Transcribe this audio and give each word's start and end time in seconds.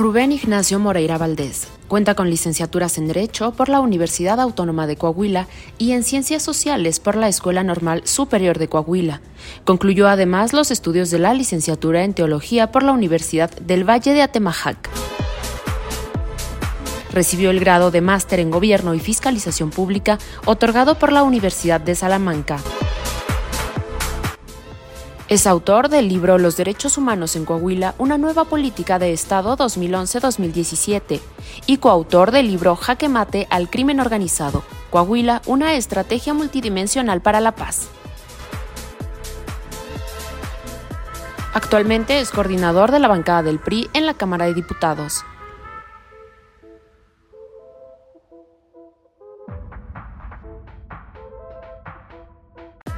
Rubén 0.00 0.32
Ignacio 0.32 0.78
Moreira 0.78 1.18
Valdés 1.18 1.68
cuenta 1.86 2.14
con 2.14 2.30
licenciaturas 2.30 2.96
en 2.96 3.06
Derecho 3.06 3.52
por 3.52 3.68
la 3.68 3.80
Universidad 3.80 4.40
Autónoma 4.40 4.86
de 4.86 4.96
Coahuila 4.96 5.46
y 5.76 5.92
en 5.92 6.04
Ciencias 6.04 6.42
Sociales 6.42 6.98
por 7.00 7.16
la 7.16 7.28
Escuela 7.28 7.62
Normal 7.64 8.00
Superior 8.06 8.58
de 8.58 8.66
Coahuila. 8.66 9.20
Concluyó 9.66 10.08
además 10.08 10.54
los 10.54 10.70
estudios 10.70 11.10
de 11.10 11.18
la 11.18 11.34
licenciatura 11.34 12.02
en 12.02 12.14
Teología 12.14 12.72
por 12.72 12.82
la 12.82 12.92
Universidad 12.92 13.50
del 13.58 13.86
Valle 13.86 14.14
de 14.14 14.22
Atemajac. 14.22 14.88
Recibió 17.12 17.50
el 17.50 17.60
grado 17.60 17.90
de 17.90 18.00
máster 18.00 18.40
en 18.40 18.50
Gobierno 18.50 18.94
y 18.94 19.00
Fiscalización 19.00 19.68
Pública 19.68 20.18
otorgado 20.46 20.98
por 20.98 21.12
la 21.12 21.24
Universidad 21.24 21.78
de 21.78 21.94
Salamanca. 21.94 22.56
Es 25.30 25.46
autor 25.46 25.90
del 25.90 26.08
libro 26.08 26.38
Los 26.38 26.56
Derechos 26.56 26.98
Humanos 26.98 27.36
en 27.36 27.44
Coahuila, 27.44 27.94
una 27.98 28.18
nueva 28.18 28.46
política 28.46 28.98
de 28.98 29.12
Estado 29.12 29.56
2011-2017 29.56 31.20
y 31.68 31.76
coautor 31.76 32.32
del 32.32 32.48
libro 32.48 32.74
Jaque 32.74 33.08
Mate 33.08 33.46
al 33.48 33.70
Crimen 33.70 34.00
Organizado, 34.00 34.64
Coahuila, 34.90 35.40
una 35.46 35.74
estrategia 35.76 36.34
multidimensional 36.34 37.20
para 37.20 37.40
la 37.40 37.54
paz. 37.54 37.90
Actualmente 41.54 42.18
es 42.18 42.32
coordinador 42.32 42.90
de 42.90 42.98
la 42.98 43.06
bancada 43.06 43.44
del 43.44 43.60
PRI 43.60 43.88
en 43.92 44.06
la 44.06 44.14
Cámara 44.14 44.46
de 44.46 44.54
Diputados. 44.54 45.22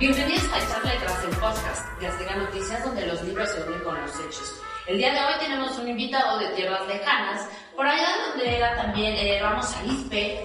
Bienvenidos 0.02 0.42
a 0.52 0.58
Echarle 0.58 0.98
Tras 0.98 1.24
el 1.26 1.30
podcast 1.38 2.00
de 2.00 2.08
Azteca 2.08 2.34
Noticias, 2.34 2.84
donde 2.84 3.06
los 3.06 3.22
libros 3.22 3.48
se 3.50 3.62
unen 3.62 3.84
con 3.84 3.94
los 4.00 4.10
hechos. 4.10 4.54
El 4.88 4.98
día 4.98 5.12
de 5.12 5.20
hoy 5.20 5.34
tenemos 5.38 5.78
un 5.78 5.86
invitado 5.86 6.40
de 6.40 6.48
tierras 6.56 6.88
lejanas, 6.88 7.46
por 7.76 7.86
allá 7.86 8.08
donde 8.26 8.56
era 8.56 8.74
también 8.74 9.14
eh, 9.14 9.38
Ramos 9.40 9.66
Arispe, 9.76 10.40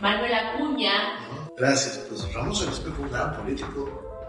Manuel 0.00 0.34
Acuña. 0.34 1.16
Gracias, 1.56 2.00
pues 2.08 2.34
Ramos 2.34 2.60
Arispe 2.66 2.90
fue 2.90 3.04
un 3.04 3.12
gran 3.12 3.36
político, 3.36 4.26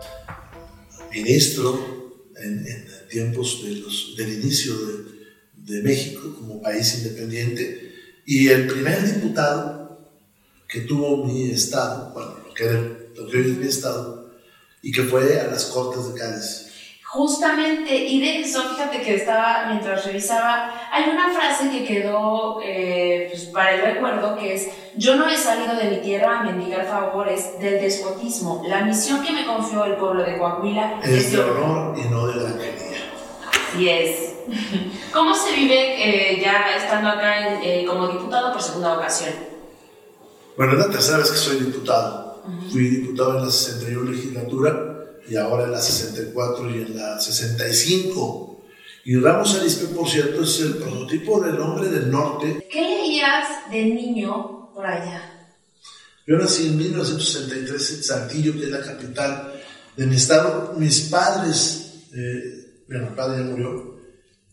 ministro 1.11 2.29
en, 2.35 2.59
en 2.67 3.07
tiempos 3.09 3.63
de 3.63 3.71
los, 3.71 4.15
del 4.17 4.33
inicio 4.33 4.73
de, 4.85 5.73
de 5.73 5.81
México 5.81 6.35
como 6.37 6.61
país 6.61 6.95
independiente 7.03 8.21
y 8.23 8.49
el 8.49 8.67
primer 8.67 9.01
diputado 9.01 10.11
que 10.67 10.81
tuvo 10.81 11.25
mi 11.25 11.49
estado, 11.49 12.11
bueno, 12.13 12.35
lo 12.45 12.53
que, 12.53 12.65
era, 12.65 12.81
lo 13.15 13.27
que 13.27 13.37
hoy 13.37 13.49
es 13.49 13.57
mi 13.57 13.65
estado, 13.65 14.18
y 14.81 14.91
que 14.91 15.03
fue 15.03 15.39
a 15.39 15.47
las 15.47 15.65
Cortes 15.65 16.13
de 16.13 16.19
Cádiz. 16.19 16.69
Justamente, 17.11 17.95
y 17.95 18.21
de 18.21 18.41
eso, 18.41 18.61
fíjate 18.69 19.01
que 19.01 19.15
estaba, 19.15 19.65
mientras 19.67 20.05
revisaba, 20.05 20.71
hay 20.91 21.09
una 21.09 21.33
frase 21.33 21.71
que 21.71 21.83
quedó 21.83 22.59
eh, 22.63 23.29
pues, 23.31 23.45
para 23.45 23.73
el 23.73 23.81
recuerdo 23.81 24.37
que 24.37 24.53
es, 24.53 24.67
yo 24.95 25.15
no 25.15 25.27
he 25.27 25.35
salido 25.35 25.75
de 25.75 25.85
mi 25.85 25.97
tierra 26.01 26.39
a 26.39 26.43
mendigar 26.43 26.85
favores 26.85 27.59
del 27.59 27.81
despotismo, 27.81 28.61
la 28.67 28.81
misión 28.81 29.23
que 29.23 29.31
me 29.31 29.47
confió 29.47 29.85
el 29.85 29.95
pueblo 29.95 30.23
de 30.23 30.37
Coahuila 30.37 30.99
es, 31.03 31.31
de 31.31 31.39
honor 31.39 31.97
y 31.97 32.07
no 32.09 32.27
de 32.27 32.43
granjería. 32.43 32.97
Así 33.71 33.89
es. 33.89 34.33
¿Cómo 35.11 35.33
se 35.33 35.55
vive 35.55 36.35
eh, 36.35 36.39
ya 36.39 36.77
estando 36.77 37.09
acá 37.09 37.47
en, 37.47 37.63
eh, 37.63 37.85
como 37.87 38.07
diputado 38.07 38.53
por 38.53 38.61
segunda 38.61 38.93
ocasión? 38.95 39.33
Bueno, 40.55 40.73
es 40.73 40.79
la 40.79 40.91
tercera 40.91 41.17
vez 41.17 41.31
que 41.31 41.37
soy 41.37 41.57
diputado. 41.57 42.28
Fui 42.71 42.89
diputado 42.89 43.37
en 43.37 43.45
la 43.45 43.51
61 43.51 44.11
legislatura 44.11 44.89
y 45.27 45.35
ahora 45.35 45.65
en 45.65 45.71
la 45.71 45.81
64 45.81 46.69
y 46.69 46.81
en 46.81 46.97
la 46.97 47.19
65. 47.19 48.63
Y 49.05 49.15
Ramos 49.15 49.55
Arispe, 49.55 49.87
por 49.87 50.07
cierto, 50.07 50.43
es 50.43 50.59
el 50.59 50.75
prototipo 50.75 51.41
del 51.41 51.59
hombre 51.59 51.89
del 51.89 52.11
norte. 52.11 52.67
¿Qué 52.71 52.81
leías 52.81 53.69
de 53.71 53.85
niño 53.85 54.71
por 54.73 54.85
allá? 54.85 55.49
Yo 56.27 56.37
nací 56.37 56.67
en 56.67 56.77
1963 56.77 57.91
en 57.91 58.03
Saltillo, 58.03 58.53
que 58.53 58.65
es 58.65 58.69
la 58.69 58.81
capital 58.81 59.53
de 59.95 60.05
mi 60.05 60.15
estado. 60.15 60.73
Mis 60.77 61.01
padres, 61.09 62.05
eh, 62.13 62.83
bueno, 62.87 63.09
mi 63.09 63.15
padre 63.15 63.43
ya 63.43 63.49
murió, 63.49 63.99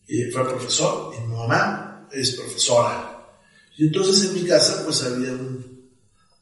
y 0.08 0.30
fue 0.30 0.48
profesor, 0.48 1.12
y 1.14 1.20
mi 1.26 1.36
mamá 1.36 2.08
es 2.12 2.32
profesora. 2.32 3.28
Y 3.76 3.88
entonces 3.88 4.28
en 4.28 4.34
mi 4.34 4.48
casa 4.48 4.82
pues 4.84 5.02
había 5.02 5.32
un 5.32 5.75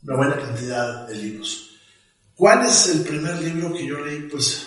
una 0.04 0.16
buena 0.16 0.36
cantidad 0.36 1.06
de 1.08 1.16
libros. 1.16 1.70
¿Cuál 2.34 2.66
es 2.66 2.88
el 2.88 3.00
primer 3.02 3.40
libro 3.42 3.72
que 3.72 3.86
yo 3.86 4.04
leí? 4.04 4.28
Pues 4.30 4.66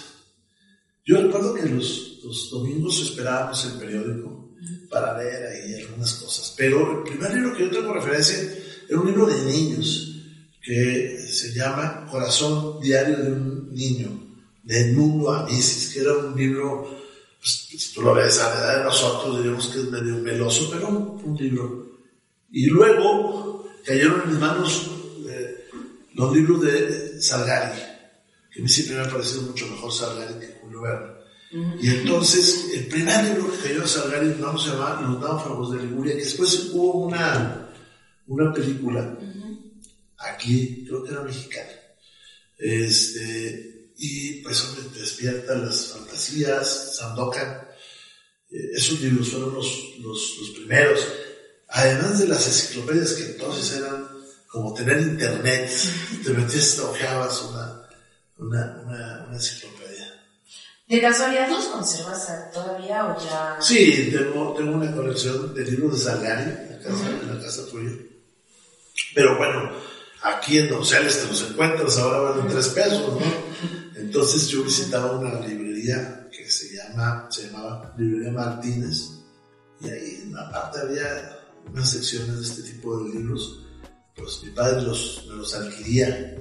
yo 1.05 1.21
recuerdo 1.21 1.53
que 1.53 1.63
los, 1.63 2.19
los 2.23 2.49
domingos 2.49 3.01
esperábamos 3.01 3.65
el 3.65 3.79
periódico 3.79 4.55
para 4.89 5.17
leer 5.17 5.47
ahí 5.47 5.83
algunas 5.83 6.13
cosas, 6.15 6.53
pero 6.57 6.99
el 6.99 7.03
primer 7.03 7.33
libro 7.33 7.55
que 7.55 7.63
yo 7.63 7.69
tengo 7.69 7.93
referencia 7.93 8.37
es 8.37 8.95
un 8.95 9.05
libro 9.05 9.27
de 9.27 9.43
niños 9.43 10.15
que 10.61 11.19
se 11.29 11.53
llama 11.53 12.07
Corazón 12.09 12.81
Diario 12.81 13.17
de 13.17 13.31
un 13.31 13.73
Niño, 13.73 14.09
de 14.63 14.91
Nuno 14.91 15.31
Amisis, 15.31 15.93
que 15.93 16.01
era 16.01 16.13
un 16.13 16.35
libro, 16.35 16.89
pues, 17.39 17.67
si 17.69 17.93
tú 17.93 18.01
lo 18.01 18.13
ves 18.13 18.39
a 18.39 18.49
la 18.49 18.59
edad 18.59 18.77
de 18.79 18.83
nosotros, 18.85 19.37
diríamos 19.37 19.67
que 19.67 19.79
es 19.79 19.85
medio 19.85 20.15
meloso, 20.15 20.69
pero 20.71 20.89
un, 20.89 21.21
un 21.23 21.37
libro. 21.37 21.99
Y 22.51 22.65
luego 22.65 23.69
cayeron 23.85 24.23
en 24.23 24.29
mis 24.31 24.39
manos 24.39 24.96
los 26.17 26.35
libros 26.35 26.61
de 26.63 27.21
Salgari, 27.21 27.79
que 28.51 28.59
a 28.59 28.63
mí 28.63 28.67
siempre 28.67 28.95
me 28.95 29.03
ha 29.03 29.09
parecido 29.09 29.43
mucho 29.43 29.67
mejor 29.67 29.93
Salgari 29.93 30.39
que 30.39 30.59
Julio 30.59 30.81
Verne. 30.81 31.11
Y 31.79 31.89
entonces, 31.89 32.71
el 32.73 32.87
primer 32.87 33.23
libro 33.23 33.51
que 33.51 33.67
cayó 33.67 33.81
de 33.81 33.87
Salgari, 33.87 34.35
no 34.39 34.57
se 34.57 34.71
llama 34.71 34.99
Los 35.01 35.21
náufragos 35.21 35.71
de 35.71 35.83
Liguria, 35.83 36.15
que 36.15 36.23
después 36.23 36.71
hubo 36.73 37.05
una, 37.05 37.71
una 38.25 38.51
película, 38.51 39.15
aquí, 40.17 40.85
creo 40.87 41.03
que 41.03 41.11
era 41.11 41.21
mexicana, 41.21 41.69
este, 42.57 43.91
y 43.97 44.41
pues 44.41 44.59
hombre, 44.63 44.85
te 44.91 44.99
despierta 44.99 45.55
las 45.55 45.93
fantasías, 45.93 46.97
Sandokan, 46.97 47.61
eh, 48.49 48.71
esos 48.73 48.99
libros 49.01 49.29
fueron 49.29 49.53
los, 49.53 49.99
los, 49.99 50.37
los 50.39 50.49
primeros, 50.49 51.07
además 51.69 52.17
de 52.19 52.27
las 52.27 52.47
enciclopedias 52.47 53.13
que 53.13 53.25
entonces 53.25 53.77
eran 53.77 54.16
como 54.47 54.73
tener 54.73 55.01
internet, 55.01 55.69
te 56.23 56.31
metías, 56.31 56.79
ojeabas 56.79 57.41
una, 57.43 57.87
una, 58.37 58.81
una, 58.83 59.25
una, 59.27 59.33
enciclopedia. 59.35 60.13
¿De 60.87 61.01
casualidad 61.01 61.49
los 61.49 61.65
conservas 61.65 62.51
todavía 62.53 63.05
o 63.05 63.23
ya? 63.23 63.57
Sí, 63.59 64.09
tengo, 64.11 64.53
tengo 64.53 64.77
una 64.77 64.91
colección 64.95 65.53
de 65.53 65.65
libros 65.65 65.93
de 65.93 66.05
Salgari 66.05 66.49
en 66.49 66.71
la 66.71 66.79
casa, 66.79 67.09
en 67.09 67.35
la 67.35 67.43
casa 67.43 67.65
tuya. 67.69 67.91
Pero 69.13 69.37
bueno, 69.37 69.71
aquí 70.23 70.59
en 70.59 70.69
Donceles 70.69 71.21
te 71.21 71.27
los 71.27 71.49
encuentras, 71.49 71.97
ahora 71.97 72.19
valen 72.19 72.47
tres 72.47 72.69
pesos, 72.69 73.19
¿no? 73.19 73.19
Entonces 73.97 74.47
yo 74.47 74.63
visitaba 74.63 75.17
una 75.17 75.39
librería 75.45 76.29
que 76.31 76.49
se 76.49 76.73
llama, 76.73 77.27
se 77.29 77.47
llamaba 77.47 77.93
Librería 77.97 78.31
Martínez, 78.31 79.09
y 79.81 79.89
ahí 79.89 80.21
en 80.23 80.33
la 80.33 80.49
parte 80.49 80.79
había 80.79 81.39
unas 81.69 81.89
secciones 81.89 82.37
de 82.37 82.43
este 82.43 82.71
tipo 82.71 83.03
de 83.03 83.13
libros 83.13 83.66
pues 84.17 84.43
mi 84.43 84.49
padre 84.51 84.81
los, 84.81 85.25
los 85.27 85.53
adquiría. 85.55 86.35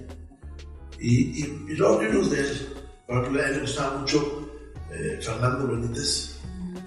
Y, 0.99 1.45
y, 1.45 1.77
los 1.77 2.03
libros 2.03 2.31
de 2.31 2.41
él, 2.41 2.69
por 3.07 3.19
ejemplo, 3.19 3.43
a 3.43 3.47
él 3.49 3.55
le 3.55 3.61
gustaba 3.61 3.99
mucho 3.99 4.51
eh, 4.93 5.19
Fernando 5.21 5.69
Benítez, 5.69 6.37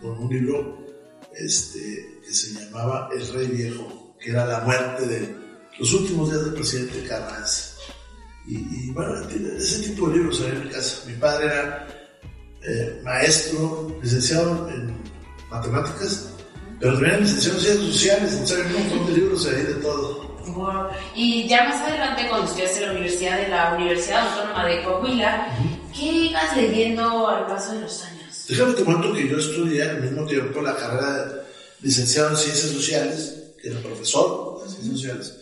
con 0.02 0.18
un 0.18 0.30
libro 0.30 0.86
este, 1.36 2.20
que 2.26 2.34
se 2.34 2.54
llamaba 2.54 3.10
El 3.14 3.28
Rey 3.34 3.48
Viejo, 3.48 4.16
que 4.20 4.32
era 4.32 4.46
la 4.46 4.62
muerte 4.62 5.06
de 5.06 5.36
los 5.78 5.94
últimos 5.94 6.30
días 6.30 6.46
del 6.46 6.54
presidente 6.56 7.08
Carranza. 7.08 7.76
Y, 8.48 8.90
bueno, 8.92 9.30
ese 9.30 9.90
tipo 9.90 10.10
de 10.10 10.18
libros 10.18 10.42
había 10.42 10.56
en 10.56 10.66
mi 10.66 10.70
casa. 10.72 11.08
Mi 11.08 11.14
padre 11.14 11.46
era 11.46 11.88
eh, 12.64 13.02
maestro, 13.04 13.96
licenciado 14.02 14.68
en 14.70 14.98
matemáticas, 15.52 16.34
pero 16.80 16.94
también 16.94 17.22
licenciado 17.22 17.58
en 17.58 17.64
ciencias 17.64 17.88
sociales, 17.94 18.34
entonces 18.34 18.66
había 18.66 18.78
un 18.78 18.90
montón 18.90 19.08
de 19.08 19.14
libros 19.20 19.46
ahí 19.46 19.62
de 19.62 19.74
todo. 19.76 20.29
Wow. 20.54 20.88
Y 21.16 21.48
ya 21.48 21.64
más 21.66 21.82
adelante, 21.82 22.28
cuando 22.28 22.48
estudiaste 22.48 22.80
en 22.80 22.86
la 22.86 22.92
universidad 22.92 23.38
de 23.38 23.48
la 23.48 23.74
Universidad 23.76 24.28
Autónoma 24.28 24.66
de 24.66 24.84
Coahuila, 24.84 25.48
¿qué 25.94 26.06
ibas 26.06 26.58
leyendo 26.58 27.28
al 27.28 27.46
paso 27.48 27.74
de 27.74 27.82
los 27.82 28.04
años? 28.04 28.46
Déjame 28.48 28.74
te 28.74 28.84
cuento 28.84 29.14
que 29.14 29.28
yo 29.28 29.38
estudié 29.38 29.84
al 29.84 30.02
mismo 30.02 30.26
tiempo 30.26 30.62
la 30.62 30.76
carrera 30.76 31.26
de 31.26 31.42
licenciado 31.82 32.32
en 32.32 32.38
Ciencias 32.38 32.72
Sociales, 32.72 33.44
que 33.62 33.70
era 33.70 33.80
profesor 33.80 34.64
de 34.64 34.70
Ciencias 34.70 34.94
Sociales, 34.94 35.36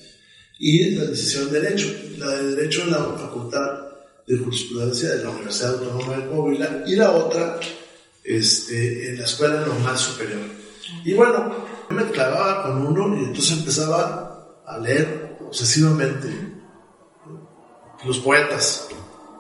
y 0.59 0.91
la 0.95 1.05
licenciatura 1.05 1.57
en 1.57 1.63
Derecho. 1.63 1.87
La 2.17 2.29
de 2.29 2.55
Derecho 2.55 2.81
en 2.81 2.91
la 2.91 2.97
Facultad 2.97 3.87
de 4.27 4.37
Jurisprudencia 4.37 5.09
de 5.09 5.23
la 5.23 5.29
Universidad 5.29 5.75
Autónoma 5.75 6.17
de 6.17 6.27
Coahuila, 6.27 6.83
y 6.85 6.95
la 6.95 7.11
otra 7.11 7.59
este, 8.23 9.09
en 9.09 9.19
la 9.19 9.25
Escuela 9.25 9.61
Normal 9.61 9.97
Superior. 9.97 10.41
Y 11.05 11.13
bueno, 11.13 11.55
me 11.89 12.03
clavaba 12.11 12.63
con 12.63 12.85
uno 12.85 13.17
y 13.17 13.25
entonces 13.25 13.57
empezaba 13.57 14.36
a 14.67 14.77
leer 14.77 15.37
obsesivamente 15.45 16.29
los 18.05 18.19
poetas, 18.19 18.87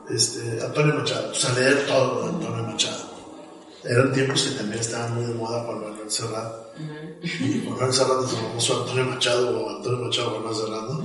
este, 0.09 0.61
Antonio 0.63 0.95
Machado, 0.95 1.27
pues 1.27 1.45
a 1.45 1.53
leer 1.53 1.85
todo 1.85 2.23
de 2.23 2.29
Antonio 2.29 2.63
Machado. 2.63 3.07
eran 3.83 4.13
tiempos 4.13 4.43
que 4.43 4.57
también 4.57 4.79
estaban 4.79 5.15
muy 5.15 5.25
de 5.25 5.33
moda 5.33 5.63
Juan 5.63 5.81
Manuel 5.81 6.09
Serrat. 6.09 6.53
Y 6.79 7.61
Juan 7.65 7.75
Manuel 7.75 7.93
Serrat 7.93 8.23
es 8.23 8.31
el 8.31 8.39
famoso 8.39 8.81
Antonio 8.81 9.05
Machado 9.05 9.59
o 9.59 9.77
Antonio 9.77 10.05
Machado 10.05 10.29
Juan 10.31 10.43
Manuel 10.43 10.65
Serrat, 10.65 10.89
¿no? 10.89 11.03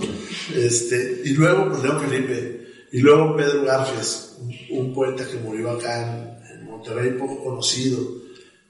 Este, 0.57 1.23
y 1.25 1.31
luego, 1.31 1.69
pues 1.69 1.83
León 1.83 2.01
Felipe. 2.01 2.63
Y 2.93 3.01
luego 3.01 3.37
Pedro 3.37 3.65
Garfias, 3.65 4.37
un, 4.39 4.79
un 4.79 4.95
poeta 4.95 5.27
que 5.27 5.39
murió 5.39 5.71
acá 5.73 6.03
en, 6.03 6.61
en, 6.61 6.67
Monterrey, 6.67 7.13
poco 7.13 7.43
conocido, 7.43 7.99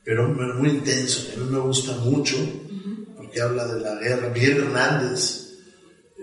pero 0.04 0.28
muy 0.28 0.70
intenso, 0.70 1.26
que 1.28 1.40
a 1.40 1.44
mí 1.44 1.50
me 1.50 1.58
gusta 1.58 1.92
mucho, 1.98 2.36
porque 3.16 3.40
habla 3.40 3.66
de 3.66 3.80
la 3.80 3.94
guerra. 3.96 4.28
Miguel 4.28 4.58
Hernández, 4.58 5.41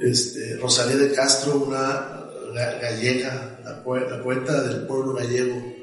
este, 0.01 0.57
Rosalía 0.57 0.97
de 0.97 1.13
Castro, 1.13 1.57
una 1.57 2.19
gallega, 2.53 3.59
la, 3.63 3.83
la 4.09 4.23
poeta 4.23 4.63
del 4.63 4.87
pueblo 4.87 5.13
gallego, 5.13 5.75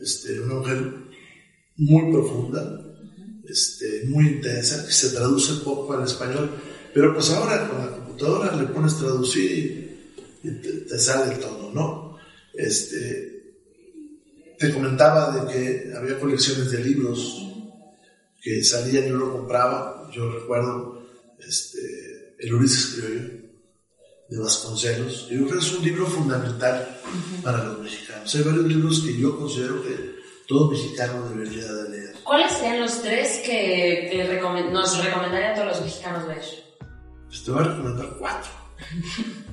este, 0.00 0.40
una 0.40 0.54
mujer 0.54 0.92
muy 1.76 2.12
profunda, 2.12 2.80
este, 3.48 4.04
muy 4.06 4.26
intensa, 4.26 4.84
que 4.86 4.92
se 4.92 5.10
traduce 5.10 5.64
poco 5.64 5.92
al 5.92 6.04
español, 6.04 6.50
pero 6.92 7.12
pues 7.14 7.30
ahora 7.30 7.68
con 7.68 7.78
la 7.78 7.90
computadora 7.90 8.56
le 8.56 8.66
pones 8.68 8.96
traducir 8.96 10.16
y, 10.42 10.50
te, 10.50 10.98
sale 10.98 11.36
todo, 11.36 11.72
¿no? 11.72 12.16
Este, 12.54 13.54
te 14.58 14.72
comentaba 14.72 15.36
de 15.36 15.52
que 15.52 15.92
había 15.94 16.18
colecciones 16.18 16.70
de 16.70 16.82
libros 16.82 17.42
que 18.40 18.62
salían 18.62 19.08
yo 19.08 19.16
lo 19.16 19.32
compraba, 19.32 20.08
yo 20.14 20.30
recuerdo 20.30 21.02
este, 21.38 22.36
El 22.38 22.54
Ulises 22.54 22.94
Criollo 22.94 23.35
de 24.28 24.38
Vasconcelos, 24.38 25.28
yo 25.28 25.46
creo 25.46 25.60
que 25.60 25.66
es 25.66 25.72
un 25.72 25.84
libro 25.84 26.06
fundamental 26.06 27.00
para 27.42 27.64
los 27.64 27.80
mexicanos. 27.80 28.34
Hay 28.34 28.42
varios 28.42 28.66
libros 28.66 29.00
que 29.00 29.16
yo 29.16 29.38
considero 29.38 29.82
que 29.82 30.16
todo 30.48 30.70
mexicano 30.70 31.28
debería 31.28 31.72
de 31.72 31.90
leer. 31.90 32.14
¿Cuáles 32.24 32.52
serían 32.52 32.80
los 32.80 33.02
tres 33.02 33.42
que, 33.44 34.10
nos 34.72 34.98
recomendarían 35.04 35.52
a 35.52 35.54
todos 35.54 35.68
los 35.68 35.80
mexicanos 35.82 36.26
leer? 36.26 36.42
Pues 37.28 37.44
te 37.44 37.50
voy 37.50 37.60
a 37.60 37.64
recomendar 37.68 38.16
cuatro. 38.18 38.50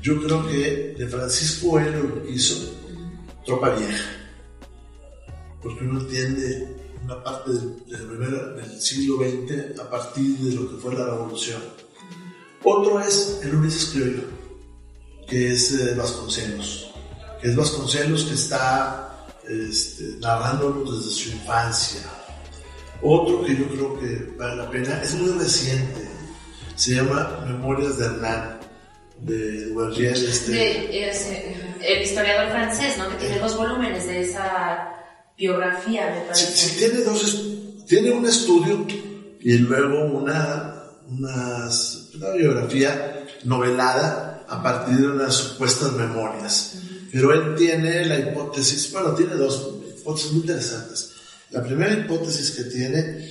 Yo 0.02 0.22
creo 0.22 0.48
que 0.48 0.96
de 0.98 1.08
Francisco 1.08 1.80
lo 1.80 2.30
hizo 2.30 2.74
Tropa 3.46 3.70
Vieja, 3.70 4.10
porque 5.62 5.84
uno 5.84 6.02
entiende 6.02 6.76
una 7.04 7.24
parte 7.24 7.52
del, 7.52 7.86
del 7.86 8.82
siglo 8.82 9.18
XX 9.18 9.80
a 9.80 9.90
partir 9.90 10.38
de 10.38 10.56
lo 10.56 10.70
que 10.70 10.78
fue 10.78 10.96
la 10.96 11.06
revolución. 11.06 11.62
Otro 12.64 13.00
es 13.00 13.40
el 13.44 13.56
Ulises 13.56 13.90
Criollo, 13.92 14.24
que 15.28 15.54
es 15.54 15.72
eh, 15.74 15.96
Vasconcelos, 15.96 16.92
que 17.42 17.50
es 17.50 17.56
Vasconcelos 17.56 18.26
que 18.26 18.34
está 18.34 19.26
este, 19.48 20.04
narrándonos 20.20 21.06
desde 21.06 21.22
su 21.22 21.30
infancia. 21.32 22.02
Otro 23.02 23.44
que 23.44 23.56
yo 23.56 23.68
creo 23.68 24.00
que 24.00 24.34
vale 24.38 24.56
la 24.56 24.70
pena, 24.70 25.02
es 25.04 25.14
muy 25.16 25.38
reciente, 25.38 26.08
se 26.76 26.96
llama 26.96 27.44
Memorias 27.46 27.98
de 27.98 28.06
Hernán, 28.06 28.60
de 29.20 29.74
Guerrier. 29.76 30.14
Este. 30.14 31.10
es, 31.10 31.22
eh, 31.28 31.56
el 31.82 32.02
historiador 32.02 32.50
francés, 32.50 32.98
¿no? 32.98 33.10
Que 33.10 33.16
tiene 33.16 33.40
dos 33.40 33.58
volúmenes 33.58 34.08
de 34.08 34.22
esa 34.22 34.90
biografía, 35.38 36.12
me 36.12 36.22
parece. 36.22 36.46
Sí, 36.46 36.78
tiene 36.78 37.04
dos, 37.04 37.44
tiene 37.88 38.12
un 38.12 38.26
estudio 38.26 38.86
y 39.42 39.58
luego 39.58 40.06
una, 40.06 40.74
una, 41.10 41.70
una 42.16 42.30
biografía 42.38 43.26
novelada 43.44 44.33
a 44.54 44.62
partir 44.62 44.98
de 44.98 45.08
unas 45.08 45.34
supuestas 45.34 45.94
memorias. 45.94 46.76
Pero 47.12 47.34
él 47.34 47.56
tiene 47.56 48.06
la 48.06 48.20
hipótesis, 48.20 48.92
bueno, 48.92 49.14
tiene 49.14 49.36
dos 49.36 49.70
hipótesis 50.00 50.32
muy 50.32 50.42
interesantes. 50.42 51.12
La 51.52 51.64
primera 51.64 51.94
hipótesis 51.94 52.52
que 52.52 52.64
tiene 52.66 53.30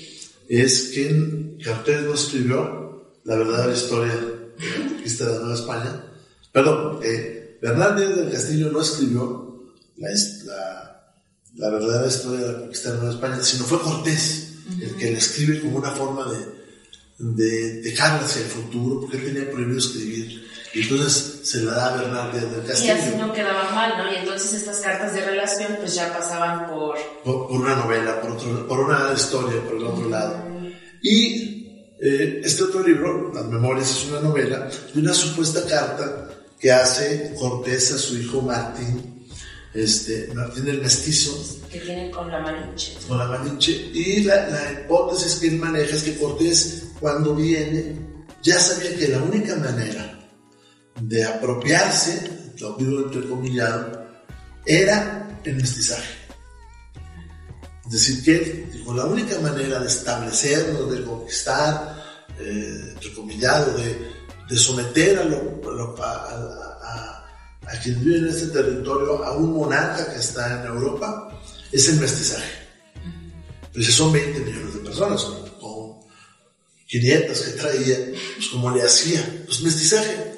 es 0.49 0.91
que 0.95 1.59
Cortés 1.65 2.03
no 2.03 2.15
escribió 2.15 3.13
la 3.25 3.37
verdadera 3.37 3.73
historia 3.73 4.15
de 4.15 4.23
la 4.23 4.89
conquista 4.89 5.27
de 5.27 5.33
la 5.33 5.39
Nueva 5.39 5.55
España. 5.55 6.05
Perdón, 6.53 7.01
eh, 7.03 7.59
del 7.61 8.31
Castillo 8.33 8.71
no 8.71 8.81
escribió 8.81 9.73
la, 9.97 10.09
la, 10.45 11.15
la, 11.55 11.71
verdadera 11.71 12.09
historia 12.09 12.47
de 12.47 12.53
la 12.53 12.59
conquista 12.61 12.89
de 12.89 12.95
la 12.95 13.03
Nueva 13.03 13.15
España, 13.15 13.45
sino 13.45 13.65
fue 13.65 13.81
Cortés 13.81 14.49
el 14.81 14.97
que 14.97 15.11
le 15.11 15.19
escribe 15.19 15.61
como 15.61 15.79
una 15.79 15.91
forma 15.91 16.27
de, 16.31 16.63
de 17.19 17.83
dejar 17.83 18.23
hacia 18.23 18.43
el 18.43 18.49
futuro, 18.49 19.01
porque 19.01 19.19
él 19.19 19.25
tenía 19.25 19.51
prohibido 19.51 19.79
escribir 19.79 20.52
y 20.75 20.81
entonces 20.81 21.41
se 21.43 21.63
la 21.63 21.73
da 21.73 21.93
a 21.93 21.97
Bernal 21.97 22.33
del 22.33 22.65
Castillo. 22.65 22.95
Y 22.95 22.99
así 22.99 23.17
no 23.19 23.33
quedaba 23.33 23.71
mal, 23.73 23.99
¿no? 23.99 24.11
Y 24.11 24.17
entonces 24.17 24.55
estas 24.55 24.79
cartas 24.79 25.13
de 25.13 25.21
relación 25.21 25.77
pues 25.79 25.95
ya 25.95 26.17
pasaban 26.17 26.71
por... 26.71 26.97
Por, 27.23 27.51
una 27.51 27.77
novela, 27.77 28.21
por, 28.23 28.33
otro, 28.33 28.67
por 28.67 28.81
una 28.81 29.13
historia, 29.15 29.63
por 29.63 29.77
el 29.77 29.85
otro 29.85 30.09
lado. 30.09 30.37
Y 31.03 31.91
eh, 32.01 32.41
este 32.43 32.65
otro 32.65 32.83
libro, 32.83 33.31
Las 33.35 33.45
Memorias, 33.47 33.91
es 33.91 34.11
una 34.11 34.21
novela 34.21 34.71
de 34.95 35.01
una 35.01 35.13
supuesta 35.13 35.67
carta 35.67 36.31
que 36.59 36.73
hace 36.73 37.35
Cortés 37.39 37.93
a 37.93 37.99
su 37.99 38.17
hijo 38.17 38.41
Martín, 38.41 39.27
este, 39.75 40.31
Martín 40.35 40.69
el 40.69 40.81
Mestizo. 40.81 41.61
Que 41.71 41.81
tiene 41.81 42.11
con 42.11 42.31
la 42.31 42.39
Malinche. 42.39 42.97
Con 43.07 43.19
la 43.19 43.27
Malinche. 43.27 43.91
Y 43.93 44.23
la, 44.23 44.49
la 44.49 44.73
hipótesis 44.73 45.35
que 45.35 45.49
él 45.49 45.57
maneja 45.57 45.97
es 45.97 46.03
que 46.03 46.17
Cortés, 46.17 46.85
cuando 46.99 47.35
viene, 47.35 47.95
ya 48.43 48.59
sabía 48.59 48.97
que 48.97 49.09
la 49.09 49.19
única 49.19 49.55
manera 49.57 50.22
de 51.01 51.25
apropiarse, 51.25 52.53
lo 52.59 52.77
digo 52.77 53.01
entrecomillado, 53.01 54.07
era 54.65 55.41
el 55.45 55.57
mestizaje. 55.57 56.23
Es 57.87 57.93
decir, 57.93 58.25
que 58.25 58.69
dijo, 58.73 58.95
la 58.95 59.05
única 59.05 59.39
manera 59.41 59.81
de 59.81 59.89
establecernos, 59.89 60.91
de 60.91 61.05
conquistar, 61.05 62.03
eh, 62.39 62.93
entrecomillado, 62.95 63.77
de, 63.77 64.57
someter 64.57 65.19
a, 65.19 65.25
lo, 65.25 65.97
a, 66.03 67.25
a, 67.67 67.81
quien 67.83 68.05
vive 68.05 68.19
en 68.19 68.29
este 68.29 68.49
territorio, 68.49 69.25
a 69.25 69.35
un 69.35 69.55
monarca 69.55 70.13
que 70.13 70.19
está 70.19 70.61
en 70.61 70.67
Europa, 70.67 71.41
es 71.73 71.89
el 71.89 71.99
mestizaje. 71.99 72.51
Pues 73.73 73.95
son 73.95 74.13
20 74.13 74.41
millones 74.41 74.75
de 74.75 74.81
personas, 74.81 75.25
con 75.59 76.01
500 76.87 77.41
que 77.41 77.51
traía, 77.53 77.97
pues 78.37 78.49
como 78.49 78.71
le 78.71 78.83
hacía, 78.83 79.43
pues 79.47 79.63
mestizaje. 79.63 80.32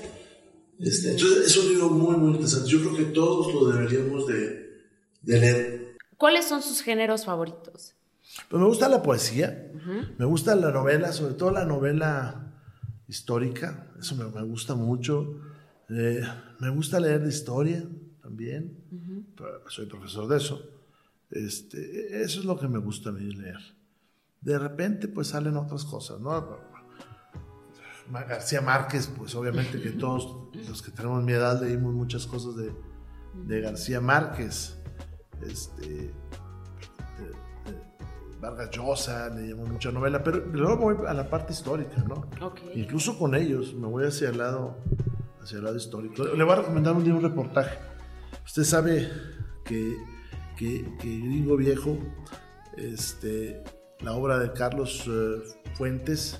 Este, 0.78 1.12
entonces 1.12 1.46
es 1.46 1.56
un 1.56 1.68
libro 1.68 1.88
muy, 1.90 2.16
muy 2.16 2.32
interesante. 2.32 2.68
Yo 2.68 2.80
creo 2.80 2.96
que 2.96 3.04
todos 3.12 3.52
lo 3.54 3.68
deberíamos 3.68 4.26
de, 4.26 4.80
de 5.22 5.40
leer. 5.40 5.96
¿Cuáles 6.16 6.46
son 6.46 6.62
sus 6.62 6.82
géneros 6.82 7.24
favoritos? 7.24 7.94
Pues 8.48 8.60
me 8.60 8.66
gusta 8.66 8.88
la 8.88 9.02
poesía, 9.02 9.70
me 10.18 10.24
gusta 10.24 10.54
la 10.56 10.70
novela, 10.72 11.12
sobre 11.12 11.34
todo 11.34 11.52
la 11.52 11.64
novela 11.64 12.52
histórica, 13.06 13.92
eso 13.98 14.16
me, 14.16 14.24
me 14.24 14.42
gusta 14.42 14.74
mucho. 14.74 15.40
Eh, 15.90 16.22
me 16.58 16.70
gusta 16.70 16.98
leer 16.98 17.22
de 17.22 17.28
historia 17.28 17.84
también, 18.22 18.76
soy 19.68 19.86
profesor 19.86 20.26
de 20.26 20.38
eso. 20.38 20.62
Este, 21.30 22.22
eso 22.22 22.40
es 22.40 22.46
lo 22.46 22.58
que 22.58 22.68
me 22.68 22.78
gusta 22.78 23.10
a 23.10 23.12
mí 23.12 23.32
leer. 23.32 23.60
De 24.40 24.58
repente 24.58 25.08
pues 25.08 25.28
salen 25.28 25.56
otras 25.56 25.84
cosas, 25.84 26.20
¿no? 26.20 26.73
García 28.10 28.60
Márquez, 28.60 29.10
pues 29.16 29.34
obviamente 29.34 29.80
que 29.80 29.90
todos 29.90 30.48
los 30.68 30.82
que 30.82 30.90
tenemos 30.90 31.22
mi 31.22 31.32
edad 31.32 31.60
leímos 31.60 31.94
muchas 31.94 32.26
cosas 32.26 32.56
de, 32.56 32.72
de 33.46 33.60
García 33.60 34.00
Márquez. 34.00 34.78
Este, 35.42 36.12
Vargas 38.44 38.70
Llosa, 38.70 39.30
le 39.30 39.48
llamó 39.48 39.64
mucha 39.64 39.90
novela, 39.90 40.22
pero 40.22 40.44
luego 40.52 40.76
voy 40.76 40.96
a 41.06 41.14
la 41.14 41.30
parte 41.30 41.54
histórica, 41.54 41.96
¿no? 42.06 42.28
Incluso 42.74 43.18
con 43.18 43.34
ellos 43.34 43.72
me 43.74 43.86
voy 43.86 44.04
hacia 44.04 44.28
el 44.28 44.38
lado, 44.38 44.76
hacia 45.42 45.58
el 45.58 45.64
lado 45.64 45.76
histórico. 45.76 46.24
Le 46.24 46.44
voy 46.44 46.52
a 46.52 46.56
recomendar 46.56 46.92
un 46.94 47.04
día 47.04 47.14
un 47.14 47.22
reportaje. 47.22 47.78
Usted 48.44 48.64
sabe 48.64 49.10
que, 49.64 49.96
que, 50.58 50.94
que 51.00 51.08
Gringo 51.20 51.56
Viejo, 51.56 51.98
este, 52.76 53.64
la 54.00 54.12
obra 54.12 54.38
de 54.38 54.52
Carlos 54.52 55.04
eh, 55.08 55.42
Fuentes, 55.74 56.38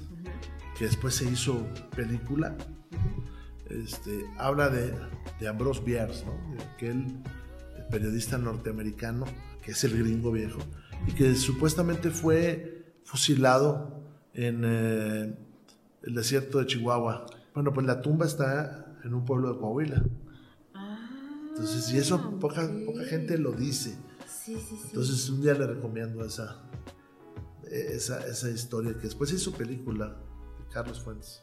que 0.79 0.87
después 0.87 1.15
se 1.15 1.31
hizo 1.31 1.67
película, 1.95 2.57
este, 3.71 4.25
habla 4.39 4.69
de, 4.69 4.95
de 5.41 5.49
Ambrose 5.49 5.83
Bierce, 5.83 6.25
¿no? 6.25 6.35
aquel 6.75 7.07
periodista 7.91 8.39
norteamericano, 8.39 9.25
que 9.63 9.73
es 9.73 9.85
el 9.85 9.99
gringo 9.99 10.33
viejo, 10.33 10.59
y 11.07 11.13
que 11.13 11.35
supuestamente 11.35 12.11
fue 12.11 12.95
fusilado 13.05 14.03
en 14.33 14.63
eh, 14.65 15.35
el 16.03 16.15
desierto 16.15 16.59
de 16.59 16.67
Chihuahua. 16.67 17.27
Bueno, 17.55 17.73
pues 17.73 17.87
la 17.87 18.03
tumba 18.03 18.27
está 18.27 18.99
en 19.05 19.15
un 19.15 19.25
pueblo 19.25 19.53
de 19.53 19.59
Coahuila. 19.59 20.05
Entonces, 21.51 21.93
y 21.93 21.99
eso 21.99 22.39
poca, 22.41 22.69
poca 22.85 23.05
gente 23.05 23.39
lo 23.39 23.53
dice. 23.53 23.97
Entonces, 24.87 25.31
un 25.31 25.41
día 25.41 25.55
le 25.55 25.67
recomiendo 25.67 26.25
esa, 26.25 26.63
esa, 27.71 28.27
esa 28.27 28.51
historia 28.51 28.95
que 28.95 29.03
después 29.03 29.33
hizo 29.33 29.53
película. 29.53 30.17
Carlos 30.75 31.01
Fuentes. 31.01 31.43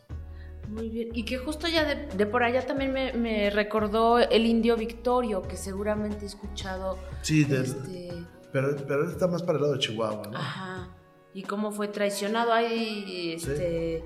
Muy 0.67 0.89
bien. 0.89 1.09
Y 1.13 1.23
que 1.23 1.37
justo 1.37 1.67
ya 1.67 1.95
de, 1.95 2.25
por 2.27 2.43
allá 2.43 2.65
también 2.65 2.91
me, 2.93 3.49
recordó 3.49 4.19
el 4.19 4.45
indio 4.45 4.77
Victorio, 4.77 5.41
que 5.41 5.57
seguramente 5.57 6.25
he 6.25 6.27
escuchado. 6.27 6.99
Sí, 7.23 7.45
de, 7.45 7.61
este, 7.61 8.11
Pero, 8.51 8.75
pero 8.87 9.09
está 9.09 9.27
más 9.27 9.41
para 9.41 9.57
el 9.57 9.61
lado 9.63 9.73
de 9.73 9.79
Chihuahua, 9.79 10.27
¿no? 10.31 10.37
Ajá. 10.37 10.89
¿Y 11.33 11.43
cómo 11.43 11.71
fue 11.71 11.87
traicionado 11.87 12.51
ahí? 12.51 13.33
Este... 13.35 14.03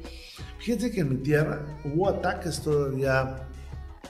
Fíjense 0.60 0.92
que 0.92 1.02
en 1.02 1.10
mi 1.10 1.18
tierra 1.18 1.80
hubo 1.84 2.08
ataques 2.08 2.62
todavía 2.62 3.48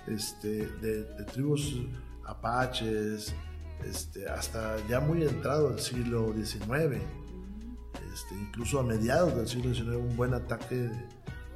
este, 0.07 0.67
de, 0.67 1.03
de 1.03 1.23
tribus 1.23 1.81
apaches, 2.25 3.33
este, 3.83 4.27
hasta 4.27 4.75
ya 4.87 4.99
muy 4.99 5.23
entrado 5.23 5.71
el 5.71 5.79
siglo 5.79 6.33
XIX. 6.33 7.01
Este, 8.13 8.35
incluso 8.35 8.79
a 8.79 8.83
mediados 8.83 9.35
del 9.35 9.47
siglo 9.47 9.73
XIX, 9.73 9.97
un 9.97 10.15
buen 10.15 10.33
ataque 10.33 10.75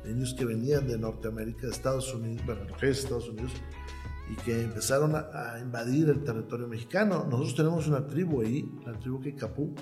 de 0.03 0.11
indios 0.11 0.33
que 0.33 0.45
venían 0.45 0.87
de 0.87 0.97
Norteamérica, 0.97 1.67
de 1.67 1.71
Estados 1.73 2.13
Unidos, 2.13 2.45
bueno, 2.45 2.61
es 2.81 2.99
Estados 2.99 3.29
Unidos, 3.29 3.51
y 4.29 4.35
que 4.35 4.63
empezaron 4.63 5.15
a, 5.15 5.59
invadir 5.59 6.09
el 6.09 6.23
territorio 6.23 6.67
mexicano. 6.67 7.25
Nosotros 7.29 7.55
tenemos 7.55 7.87
una 7.87 8.05
tribu 8.07 8.41
ahí, 8.41 8.71
la 8.85 8.93
tribu 8.93 9.19
Kikapú, 9.19 9.73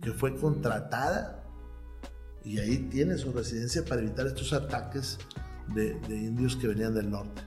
que 0.00 0.12
fue 0.12 0.36
contratada 0.36 1.44
y 2.44 2.58
ahí 2.58 2.88
tiene 2.90 3.16
su 3.16 3.32
residencia 3.32 3.84
para 3.84 4.00
evitar 4.00 4.26
estos 4.26 4.52
ataques 4.52 5.18
de, 5.74 5.94
de 6.00 6.16
indios 6.16 6.56
que 6.56 6.68
venían 6.68 6.94
del 6.94 7.10
norte. 7.10 7.42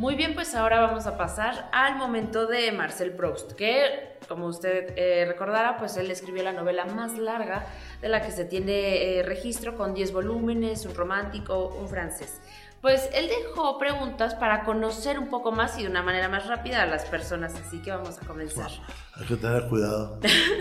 Muy 0.00 0.14
bien, 0.14 0.34
pues 0.34 0.54
ahora 0.54 0.80
vamos 0.80 1.06
a 1.06 1.18
pasar 1.18 1.68
al 1.74 1.96
momento 1.96 2.46
de 2.46 2.72
Marcel 2.72 3.12
Proust, 3.12 3.52
que 3.52 4.16
como 4.28 4.46
usted 4.46 4.94
eh, 4.96 5.26
recordará, 5.26 5.76
pues 5.76 5.98
él 5.98 6.10
escribió 6.10 6.42
la 6.42 6.54
novela 6.54 6.86
más 6.86 7.18
larga 7.18 7.66
de 8.00 8.08
la 8.08 8.22
que 8.22 8.30
se 8.30 8.46
tiene 8.46 9.18
eh, 9.18 9.22
registro 9.22 9.76
con 9.76 9.92
10 9.92 10.14
volúmenes, 10.14 10.86
un 10.86 10.94
romántico, 10.94 11.76
un 11.78 11.86
francés. 11.86 12.40
Pues 12.80 13.10
él 13.12 13.28
dejó 13.28 13.78
preguntas 13.78 14.34
para 14.34 14.64
conocer 14.64 15.18
un 15.18 15.28
poco 15.28 15.52
más 15.52 15.78
y 15.78 15.82
de 15.82 15.90
una 15.90 16.02
manera 16.02 16.30
más 16.30 16.46
rápida 16.46 16.80
a 16.80 16.86
las 16.86 17.04
personas, 17.04 17.54
así 17.56 17.82
que 17.82 17.90
vamos 17.90 18.16
a 18.22 18.26
comenzar. 18.26 18.70
Hay 19.16 19.26
que 19.26 19.36
tener 19.36 19.68
cuidado. 19.68 20.18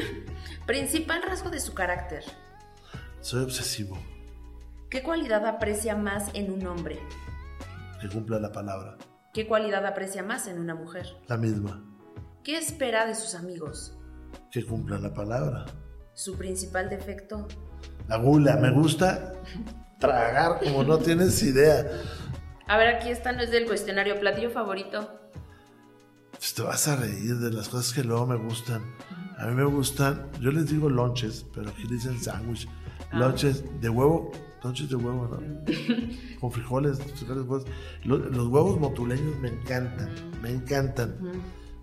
Principal 0.66 1.24
rasgo 1.24 1.50
de 1.50 1.62
su 1.62 1.74
carácter. 1.74 2.26
Soy 3.22 3.46
obsesivo. 3.46 3.98
¿Qué 4.90 5.02
cualidad 5.02 5.48
aprecia 5.48 5.96
más 5.96 6.30
en 6.34 6.52
un 6.52 6.68
hombre? 6.68 7.00
Que 8.02 8.10
cumpla 8.10 8.38
la 8.38 8.52
palabra. 8.52 8.98
¿Qué 9.34 9.48
cualidad 9.48 9.86
aprecia 9.86 10.24
más 10.24 10.48
en 10.48 10.60
una 10.60 10.74
mujer? 10.74 11.06
La 11.28 11.38
misma. 11.38 11.84
¿Qué 12.44 12.58
espera 12.58 13.06
de 13.06 13.14
sus 13.14 13.36
amigos? 13.36 13.96
Que 14.52 14.66
cumplan 14.66 15.04
la 15.04 15.14
palabra. 15.14 15.66
¿Su 16.14 16.36
principal 16.36 16.90
defecto? 16.90 17.48
La 18.08 18.18
gula. 18.18 18.56
Me 18.58 18.72
gusta 18.72 19.34
tragar 20.00 20.60
como 20.60 20.84
no 20.84 20.98
tienes 20.98 21.44
idea. 21.44 21.86
A 22.68 22.78
ver, 22.78 22.96
aquí 22.96 23.10
está, 23.10 23.32
no 23.32 23.42
es 23.42 23.52
del 23.52 23.68
cuestionario. 23.68 24.20
¿Platillo 24.20 24.50
favorito? 24.50 25.20
Pues 26.32 26.56
te 26.56 26.64
vas 26.64 26.88
a 26.88 26.96
reír 26.96 27.38
de 27.38 27.52
las 27.52 27.70
cosas 27.70 27.94
que 27.94 28.04
luego 28.04 28.26
me 28.26 28.38
gustan. 28.38 28.82
A 29.38 29.46
mí 29.46 29.54
me 29.54 29.66
gustan, 29.66 30.30
yo 30.42 30.52
les 30.52 30.70
digo 30.70 30.90
lonches, 30.90 31.46
pero 31.54 31.70
aquí 31.70 31.84
dicen 31.88 32.20
sándwich. 32.20 32.68
Ah. 33.12 33.20
Lonches 33.20 33.64
de 33.80 33.90
huevo 33.90 34.32
lonches 34.64 34.90
de 34.90 34.96
huevo, 34.96 35.28
¿no? 35.28 35.40
Con 36.40 36.52
frijoles, 36.52 37.00
frijoles 37.00 37.46
los, 38.04 38.20
los, 38.32 38.48
huevos 38.48 38.80
motuleños 38.80 39.38
me 39.38 39.50
encantan, 39.50 40.10
me 40.42 40.52
encantan. 40.52 41.18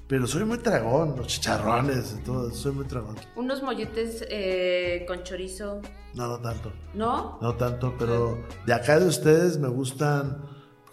Pero 0.09 0.27
soy 0.29 0.45
muy 0.45 0.59
tragón, 0.59 1.17
los 1.17 1.27
chicharrones 1.27 2.17
y 2.19 2.23
todo, 2.23 2.51
soy 2.53 2.73
muy 2.73 2.85
tragón. 2.85 3.17
¿Unos 3.35 3.63
molletes 3.63 4.25
eh, 4.31 5.05
con 5.09 5.25
chorizo? 5.25 5.81
No, 6.15 6.29
no 6.29 6.39
tanto. 6.39 6.73
¿No? 6.95 7.39
No 7.43 7.57
tanto, 7.57 7.95
pero 7.99 8.39
de 8.67 8.73
acá 8.73 9.01
de 9.01 9.07
ustedes 9.07 9.59
me 9.59 9.69
gustan 9.69 10.45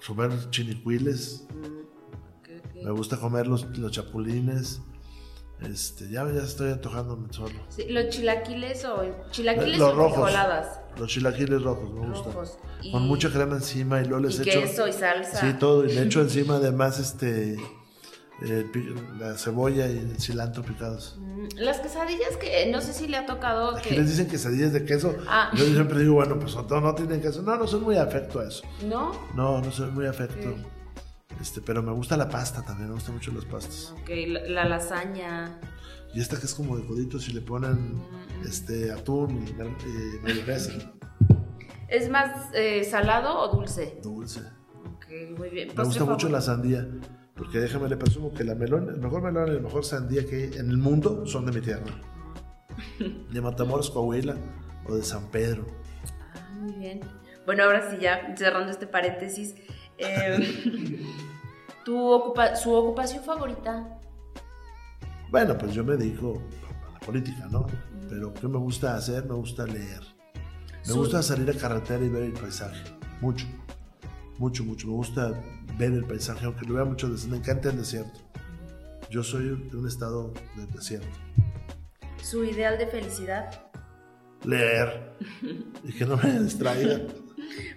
comer 0.06 0.32
chinicuiles. 0.50 1.46
Okay, 2.40 2.58
okay. 2.58 2.86
Me 2.86 2.92
gusta 2.92 3.18
comer 3.18 3.46
los, 3.46 3.66
los 3.78 3.92
chapulines. 3.92 4.82
Este, 5.62 6.10
ya, 6.10 6.30
ya 6.30 6.42
estoy 6.42 6.72
antojándome 6.72 7.32
solo. 7.32 7.54
Sí, 7.70 7.86
los 7.90 8.10
chilaquiles 8.10 8.84
o 8.84 9.30
chilaquiles 9.30 9.78
los 9.78 9.94
o 9.94 9.96
rojos, 9.96 10.14
frijoladas. 10.14 10.80
Los 10.98 11.10
chilaquiles 11.10 11.62
rojos, 11.62 11.92
me 11.92 12.08
gustan. 12.08 12.34
Rojos. 12.34 12.58
Y, 12.82 12.92
Con 12.92 13.04
mucha 13.08 13.30
crema 13.32 13.56
encima 13.56 14.02
y 14.02 14.06
luego 14.06 14.26
les 14.26 14.40
y 14.40 14.50
echo. 14.50 14.62
queso 14.62 14.88
y 14.88 14.94
salsa. 14.94 15.40
Sí, 15.40 15.54
todo. 15.54 15.86
Y 15.86 15.94
le 15.94 16.04
echo 16.04 16.22
encima 16.28 16.56
además 16.58 17.00
este 17.00 17.58
eh, 18.42 18.66
la 19.20 19.36
cebolla 19.38 19.88
y 19.88 19.98
el 19.98 20.20
cilantro 20.20 20.64
picados. 20.64 21.16
Mm, 21.20 21.48
Las 21.58 21.80
quesadillas 21.80 22.36
que 22.38 22.70
no 22.72 22.82
sé 22.82 22.94
si 22.94 23.08
le 23.08 23.18
ha 23.18 23.26
tocado. 23.26 23.76
Aquí 23.78 23.90
que... 23.90 23.96
les 23.96 24.10
dicen 24.10 24.28
quesadillas 24.28 24.74
de 24.74 24.86
queso. 24.86 25.16
Ah. 25.28 25.50
Yo 25.54 25.66
siempre 25.66 26.00
digo, 26.00 26.16
bueno, 26.16 26.38
pues 26.40 26.56
no, 26.56 26.82
no 26.82 26.96
tienen 26.96 27.22
queso. 27.22 27.42
No, 27.42 27.56
no 27.56 27.68
soy 27.68 27.80
muy 27.80 27.98
afecto 27.98 28.40
a 28.40 28.48
eso. 28.48 28.64
¿No? 28.86 29.12
No, 29.36 29.62
no 29.62 29.72
soy 29.72 29.92
muy 29.92 30.06
afecto. 30.08 30.54
Este, 31.40 31.62
pero 31.62 31.82
me 31.82 31.92
gusta 31.92 32.16
la 32.16 32.30
pasta 32.30 32.64
también, 32.64 32.90
me 32.90 32.96
gustan 32.96 33.16
mucho 33.16 33.32
las 33.32 33.46
pastas. 33.46 33.94
Ok, 34.02 34.10
la, 34.28 34.42
la 34.48 34.66
lasaña. 34.66 35.60
Y 36.14 36.20
esta 36.22 36.40
que 36.40 36.46
es 36.46 36.54
como 36.54 36.78
de 36.78 36.86
coditos 36.86 37.28
y 37.30 37.34
le 37.34 37.42
ponen 37.42 38.02
este 38.46 38.92
atún 38.92 39.46
y, 39.46 39.50
y 39.52 40.20
mayonesa. 40.22 40.72
¿Es 41.88 42.10
más 42.10 42.50
eh, 42.54 42.84
salado 42.84 43.40
o 43.40 43.56
dulce? 43.56 44.00
Dulce. 44.04 44.42
Ok, 44.96 45.38
muy 45.38 45.50
bien. 45.50 45.70
Me 45.76 45.84
gusta 45.84 46.02
mucho 46.06 46.06
favorito. 46.06 46.30
la 46.30 46.42
sandía. 46.42 46.88
Porque 47.36 47.60
déjame 47.60 47.90
le 47.90 47.98
presumo 47.98 48.32
que 48.32 48.44
la 48.44 48.54
melón, 48.54 48.90
el 48.90 49.00
mejor 49.00 49.24
melón 49.24 49.50
y 49.50 49.56
la 49.56 49.60
mejor 49.60 49.84
sandía 49.84 50.24
que 50.26 50.36
hay 50.36 50.44
en 50.60 50.70
el 50.70 50.78
mundo 50.78 51.26
son 51.26 51.46
de 51.48 51.52
mi 51.52 51.62
tierra. 51.62 51.86
De 53.32 53.42
Matamoros, 53.42 53.90
Coahuila 53.90 54.36
o 54.88 54.96
de 54.96 55.04
San 55.04 55.30
Pedro. 55.32 55.66
Ah, 56.36 56.50
muy 56.60 56.74
bien. 56.74 57.00
Bueno, 57.46 57.64
ahora 57.64 57.90
sí, 57.90 57.98
ya 58.00 58.36
cerrando 58.38 58.72
este 58.72 58.86
paréntesis. 58.88 59.56
eh, 59.98 61.02
¿tu 61.86 62.00
ocupa 62.12 62.56
¿Su 62.56 62.72
ocupación 62.74 63.24
favorita? 63.24 64.00
Bueno, 65.34 65.58
pues 65.58 65.74
yo 65.74 65.84
me 65.84 65.98
dedico 65.98 66.44
a 66.88 66.94
la 66.94 67.00
política, 67.00 67.48
¿no? 67.50 67.66
Pero 68.08 68.32
¿qué 68.36 68.48
me 68.48 68.60
gusta 68.60 68.96
hacer? 68.96 69.26
Me 69.26 69.34
gusta 69.34 69.66
leer. 69.66 70.02
Me 70.86 70.94
gusta 70.94 71.24
salir 71.24 71.50
a 71.50 71.60
carretera 71.60 72.06
y 72.06 72.10
ver 72.10 72.22
el 72.22 72.34
paisaje. 72.34 72.84
Mucho. 73.20 73.48
Mucho, 74.38 74.64
mucho. 74.64 74.86
Me 74.86 74.94
gusta 74.94 75.34
ver 75.76 75.92
el 75.92 76.06
paisaje, 76.06 76.46
aunque 76.46 76.68
lo 76.68 76.76
vea 76.76 76.86
muchas 76.86 77.10
veces. 77.10 77.28
Me 77.30 77.38
encanta 77.38 77.72
el 77.72 77.78
desierto. 77.78 78.20
Yo 79.10 79.24
soy 79.24 79.70
de 79.72 79.76
un 79.76 79.88
estado 79.88 80.32
del 80.56 80.70
desierto. 80.72 81.18
¿Su 82.22 82.44
ideal 82.44 82.78
de 82.78 82.86
felicidad? 82.86 83.50
Leer. 84.44 85.18
Y 85.84 85.94
que 85.94 86.06
no 86.06 86.16
me 86.18 86.42
distraiga. 86.42 87.08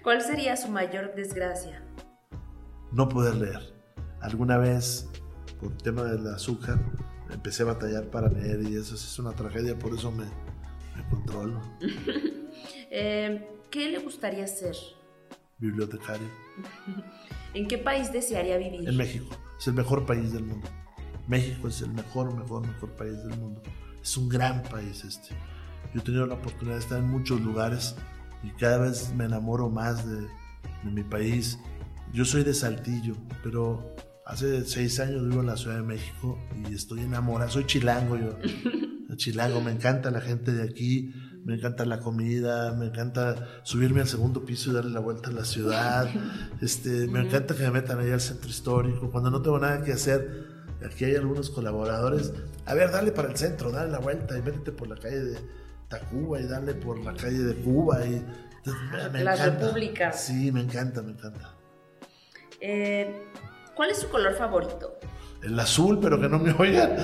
¿Cuál 0.03 0.21
sería 0.21 0.59
su 0.59 0.69
mayor 0.69 1.15
desgracia? 1.15 1.83
No 2.93 3.09
poder 3.09 3.37
leer. 3.37 3.75
Alguna 4.21 4.59
vez, 4.59 5.09
por 5.59 5.75
tema 5.79 6.03
del 6.03 6.27
azúcar, 6.27 6.79
empecé 7.31 7.63
a 7.63 7.67
batallar 7.67 8.11
para 8.11 8.29
leer 8.29 8.63
y 8.63 8.77
eso 8.77 8.95
es 8.95 9.19
una 9.19 9.33
tragedia, 9.33 9.79
por 9.79 9.95
eso 9.95 10.11
me, 10.11 10.25
me 10.97 11.09
controlo. 11.11 11.61
Eh, 12.89 13.47
¿Qué 13.71 13.91
le 13.91 13.99
gustaría 13.99 14.47
ser? 14.47 14.75
Bibliotecario. 15.59 16.29
¿En 17.55 17.69
qué 17.69 17.77
país 17.79 18.13
desearía 18.13 18.57
vivir? 18.57 18.89
En 18.89 18.97
México. 18.97 19.37
Es 19.59 19.67
el 19.67 19.75
mejor 19.75 20.07
país 20.07 20.33
del 20.33 20.45
mundo. 20.45 20.67
México 21.27 21.69
es 21.69 21.83
el 21.83 21.91
mejor, 21.91 22.33
mejor, 22.35 22.67
mejor 22.67 22.91
país 22.93 23.23
del 23.25 23.39
mundo. 23.39 23.61
Es 24.01 24.17
un 24.17 24.29
gran 24.29 24.63
país 24.63 25.05
este. 25.05 25.35
Yo 25.93 26.01
he 26.01 26.05
tenido 26.05 26.27
la 26.27 26.35
oportunidad 26.35 26.77
de 26.77 26.81
estar 26.81 26.99
en 26.99 27.09
muchos 27.11 27.41
lugares 27.41 27.97
y 28.43 28.51
cada 28.51 28.79
vez 28.79 29.13
me 29.15 29.25
enamoro 29.25 29.69
más 29.69 30.09
de, 30.09 30.23
de 30.23 30.91
mi 30.91 31.03
país. 31.03 31.59
Yo 32.13 32.25
soy 32.25 32.45
de 32.45 32.55
Saltillo, 32.55 33.15
pero 33.43 33.95
hace 34.27 34.65
seis 34.65 34.99
años 35.01 35.27
vivo 35.27 35.41
en 35.41 35.47
la 35.47 35.57
Ciudad 35.57 35.77
de 35.77 35.83
México 35.83 36.39
y 36.69 36.75
estoy 36.75 37.01
enamorado. 37.01 37.51
Soy 37.51 37.65
chilango 37.65 38.17
yo. 38.17 38.39
Chilango, 39.17 39.63
me 39.63 39.71
encanta 39.71 40.11
la 40.11 40.21
gente 40.21 40.53
de 40.53 40.63
aquí, 40.63 41.11
me 41.45 41.55
encanta 41.55 41.87
la 41.87 42.01
comida, 42.01 42.75
me 42.75 42.87
encanta 42.87 43.63
subirme 43.63 44.03
al 44.03 44.09
segundo 44.09 44.45
piso 44.45 44.71
y 44.71 44.75
darle 44.75 44.91
la 44.91 45.01
vuelta 45.01 45.31
a 45.31 45.33
la 45.33 45.45
ciudad. 45.45 46.11
Este, 46.61 47.07
me 47.07 47.21
encanta 47.21 47.55
que 47.55 47.63
me 47.63 47.71
metan 47.71 47.99
ahí 48.01 48.11
al 48.11 48.21
centro 48.21 48.51
histórico. 48.51 49.11
Cuando 49.11 49.31
no 49.31 49.41
tengo 49.41 49.59
nada 49.59 49.83
que 49.83 49.93
hacer, 49.93 50.47
aquí 50.85 51.05
hay 51.07 51.15
algunos 51.15 51.49
colaboradores. 51.49 52.33
A 52.67 52.75
ver, 52.75 52.91
dale 52.91 53.13
para 53.13 53.31
el 53.31 53.37
centro, 53.37 53.71
dale 53.71 53.91
la 53.91 54.01
vuelta 54.01 54.37
y 54.37 54.43
métete 54.43 54.73
por 54.73 54.89
la 54.89 54.97
calle 54.97 55.21
de 55.21 55.39
Tacuba 55.89 56.41
y 56.41 56.47
dale 56.47 56.75
por 56.75 56.99
la 57.03 57.15
calle 57.15 57.39
de 57.39 57.55
Cuba. 57.55 58.05
Y, 58.05 58.23
entonces, 58.57 59.13
me 59.13 59.25
la 59.25 59.35
encanta. 59.35 59.67
República. 59.67 60.13
Sí, 60.13 60.53
me 60.53 60.61
encanta, 60.61 61.01
me 61.01 61.13
encanta. 61.13 61.55
Eh, 62.61 63.15
¿Cuál 63.77 63.91
es 63.91 63.99
su 63.99 64.09
color 64.09 64.35
favorito? 64.35 64.99
El 65.43 65.59
azul, 65.61 65.99
pero 66.01 66.19
que 66.21 66.29
no 66.29 66.39
me 66.39 66.53
oigan. 66.53 66.97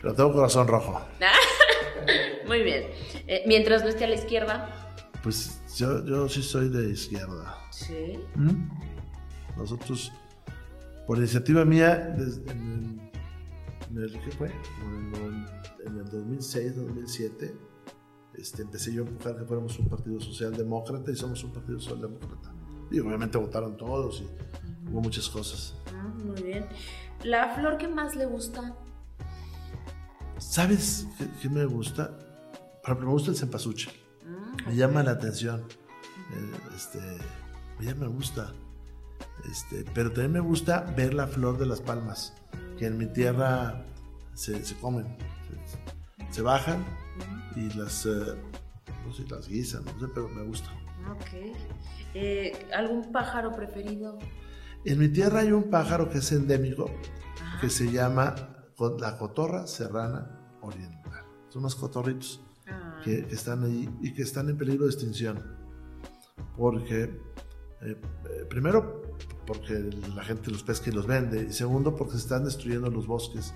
pero 0.00 0.14
tengo 0.16 0.32
corazón 0.32 0.68
rojo. 0.68 1.00
Muy 2.46 2.62
bien. 2.62 2.84
Eh, 3.26 3.42
mientras 3.46 3.82
no 3.82 3.88
esté 3.88 4.04
a 4.04 4.08
la 4.08 4.14
izquierda. 4.14 4.68
Pues 5.22 5.60
yo, 5.76 6.04
yo 6.04 6.28
sí 6.28 6.42
soy 6.42 6.68
de 6.68 6.90
izquierda. 6.90 7.56
Sí. 7.70 8.18
¿Mm? 8.34 8.68
Nosotros, 9.56 10.12
por 11.06 11.18
iniciativa 11.18 11.64
mía, 11.64 11.96
desde- 12.16 12.50
en, 12.50 13.10
el, 13.90 13.96
en 13.98 14.02
el- 14.04 14.20
¿qué 14.24 14.30
fue? 14.32 14.48
En 14.48 15.14
el, 15.14 15.86
en 15.88 15.98
el 15.98 16.04
2006, 16.10 16.76
2007, 16.76 17.54
este, 18.34 18.62
empecé 18.62 18.92
yo 18.94 19.04
a 19.04 19.06
empujar 19.06 19.36
que 19.36 19.44
fuéramos 19.44 19.78
un 19.78 19.88
partido 19.88 20.20
socialdemócrata 20.20 21.10
y 21.12 21.16
somos 21.16 21.42
un 21.44 21.52
partido 21.52 21.78
socialdemócrata. 21.78 22.52
Y 22.92 23.00
obviamente 23.00 23.38
votaron 23.38 23.76
todos 23.76 24.20
y 24.22 24.88
hubo 24.90 25.00
muchas 25.00 25.28
cosas. 25.28 25.74
Ah, 25.94 26.02
muy 26.24 26.42
bien. 26.42 26.66
¿La 27.24 27.54
flor 27.54 27.78
que 27.78 27.88
más 27.88 28.14
le 28.16 28.26
gusta? 28.26 28.74
¿Sabes 30.38 31.06
qué, 31.18 31.28
qué 31.40 31.48
me 31.48 31.64
gusta? 31.64 32.08
Por 32.82 32.84
ejemplo, 32.90 33.06
me 33.06 33.12
gusta 33.12 33.30
el 33.30 33.36
cempasúchil. 33.36 33.92
Mm, 34.26 34.68
Me 34.68 34.76
llama 34.76 35.02
la 35.02 35.12
atención. 35.12 35.60
Eh, 36.32 36.50
Este, 36.74 36.98
ya 37.80 37.94
me 37.94 38.06
gusta. 38.08 38.52
Este, 39.50 39.84
pero 39.94 40.10
también 40.10 40.32
me 40.32 40.40
gusta 40.40 40.80
ver 40.96 41.14
la 41.14 41.26
flor 41.26 41.58
de 41.58 41.66
las 41.66 41.80
palmas, 41.80 42.34
que 42.78 42.86
en 42.86 42.98
mi 42.98 43.06
tierra 43.06 43.84
se, 44.34 44.64
se 44.64 44.76
comen. 44.76 45.16
Se, 46.28 46.34
se 46.34 46.42
bajan 46.42 46.84
y 47.56 47.72
las, 47.76 48.06
eh, 48.06 48.34
no 49.06 49.12
sé, 49.12 49.24
las 49.28 49.48
guisan, 49.48 49.84
no 49.84 49.98
sé, 50.00 50.06
pero 50.12 50.28
me 50.28 50.42
gusta. 50.42 50.68
Ok. 51.10 51.56
Eh, 52.14 52.66
¿Algún 52.74 53.10
pájaro 53.12 53.52
preferido? 53.52 54.18
En 54.84 54.98
mi 54.98 55.08
tierra 55.08 55.40
hay 55.40 55.52
un 55.52 55.70
pájaro 55.70 56.08
que 56.08 56.18
es 56.18 56.32
endémico, 56.32 56.90
Ajá. 57.40 57.60
que 57.60 57.70
se 57.70 57.90
llama 57.90 58.34
la 58.98 59.16
cotorra 59.16 59.66
serrana 59.66 60.56
oriental. 60.60 61.24
Son 61.48 61.60
unos 61.60 61.74
cotorritos 61.76 62.44
Ah, 62.68 63.00
que, 63.04 63.26
que 63.26 63.34
están 63.34 63.64
ahí 63.64 63.88
y 64.00 64.14
que 64.14 64.22
están 64.22 64.48
en 64.48 64.56
peligro 64.56 64.84
de 64.86 64.92
extinción. 64.92 65.56
Porque, 66.56 67.02
eh, 67.04 67.10
eh, 67.82 68.00
primero, 68.48 69.02
porque 69.46 69.74
la 70.14 70.22
gente 70.22 70.50
los 70.50 70.62
pesca 70.62 70.90
y 70.90 70.92
los 70.92 71.06
vende, 71.06 71.42
y 71.48 71.52
segundo, 71.52 71.94
porque 71.96 72.12
se 72.12 72.18
están 72.18 72.44
destruyendo 72.44 72.88
los 72.90 73.06
bosques. 73.06 73.52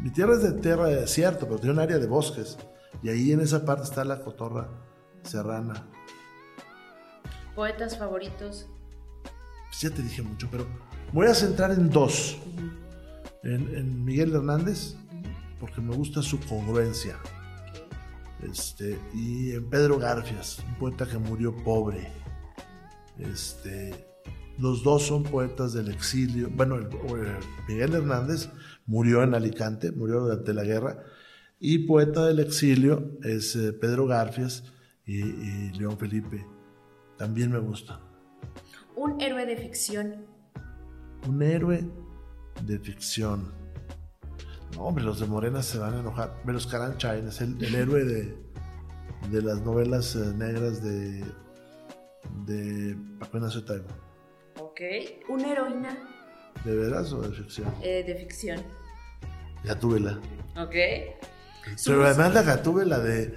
Mi 0.00 0.10
tierra 0.10 0.34
es 0.34 0.42
de 0.42 0.52
tierra 0.60 0.86
de 0.88 0.96
desierto, 1.02 1.46
pero 1.46 1.58
tiene 1.60 1.74
un 1.74 1.78
área 1.80 1.98
de 1.98 2.06
bosques, 2.06 2.58
y 3.02 3.08
ahí 3.08 3.32
en 3.32 3.40
esa 3.40 3.64
parte 3.64 3.84
está 3.84 4.04
la 4.04 4.20
cotorra 4.22 4.68
serrana. 5.22 5.88
¿Poetas 7.54 7.98
favoritos? 7.98 8.66
Pues 9.68 9.80
ya 9.80 9.90
te 9.90 10.02
dije 10.02 10.22
mucho, 10.22 10.48
pero 10.50 10.66
voy 11.12 11.26
a 11.26 11.34
centrar 11.34 11.70
en 11.72 11.88
dos. 11.90 12.38
En, 13.42 13.74
en 13.74 14.04
Miguel 14.04 14.34
Hernández, 14.34 14.96
porque 15.58 15.80
me 15.80 15.94
gusta 15.94 16.22
su 16.22 16.38
congruencia. 16.40 17.16
Este, 18.42 18.98
y 19.14 19.52
en 19.52 19.68
Pedro 19.68 19.98
Garfias, 19.98 20.58
un 20.66 20.74
poeta 20.76 21.06
que 21.06 21.18
murió 21.18 21.54
pobre. 21.64 22.10
Este, 23.18 24.06
los 24.58 24.82
dos 24.82 25.02
son 25.06 25.22
poetas 25.24 25.72
del 25.72 25.88
exilio. 25.90 26.48
Bueno, 26.50 26.76
el- 26.76 26.86
el 26.86 27.36
Miguel 27.68 27.94
Hernández 27.94 28.48
murió 28.86 29.22
en 29.22 29.34
Alicante, 29.34 29.92
murió 29.92 30.20
durante 30.20 30.52
la 30.54 30.64
guerra. 30.64 30.98
Y 31.58 31.80
poeta 31.86 32.26
del 32.26 32.40
exilio 32.40 33.18
es 33.22 33.54
eh, 33.56 33.72
Pedro 33.74 34.06
Garfias 34.06 34.64
y, 35.04 35.20
y 35.22 35.70
León 35.72 35.98
Felipe. 35.98 36.46
También 37.20 37.52
me 37.52 37.58
gusta. 37.58 38.00
Un 38.96 39.20
héroe 39.20 39.44
de 39.44 39.54
ficción. 39.54 40.24
Un 41.28 41.42
héroe 41.42 41.84
de 42.64 42.78
ficción. 42.78 43.52
No, 44.74 44.84
hombre, 44.84 45.04
los 45.04 45.20
de 45.20 45.26
Morena 45.26 45.62
se 45.62 45.76
van 45.78 45.92
a 45.92 46.00
enojar. 46.00 46.34
Menos 46.46 46.66
Caranchain 46.66 47.28
es 47.28 47.42
el, 47.42 47.62
el 47.62 47.74
héroe 47.74 48.04
de, 48.06 48.38
de 49.30 49.42
las 49.42 49.60
novelas 49.60 50.16
eh, 50.16 50.32
negras 50.34 50.82
de, 50.82 51.22
de 52.46 52.96
Paco 53.18 53.36
Ignacio 53.36 53.66
Taibo. 53.66 53.88
Ok. 54.58 54.80
Una 55.28 55.52
heroína 55.52 55.98
¿De 56.64 56.74
veras 56.74 57.12
o 57.12 57.20
de 57.20 57.32
ficción? 57.36 57.68
eh, 57.82 58.02
de 58.02 58.14
ficción. 58.14 58.62
Gatúbela. 59.62 60.18
Ok. 60.56 60.74
Pero 61.84 62.02
además 62.06 62.32
la 62.32 62.42
Gatúbela 62.44 62.98
de, 62.98 63.36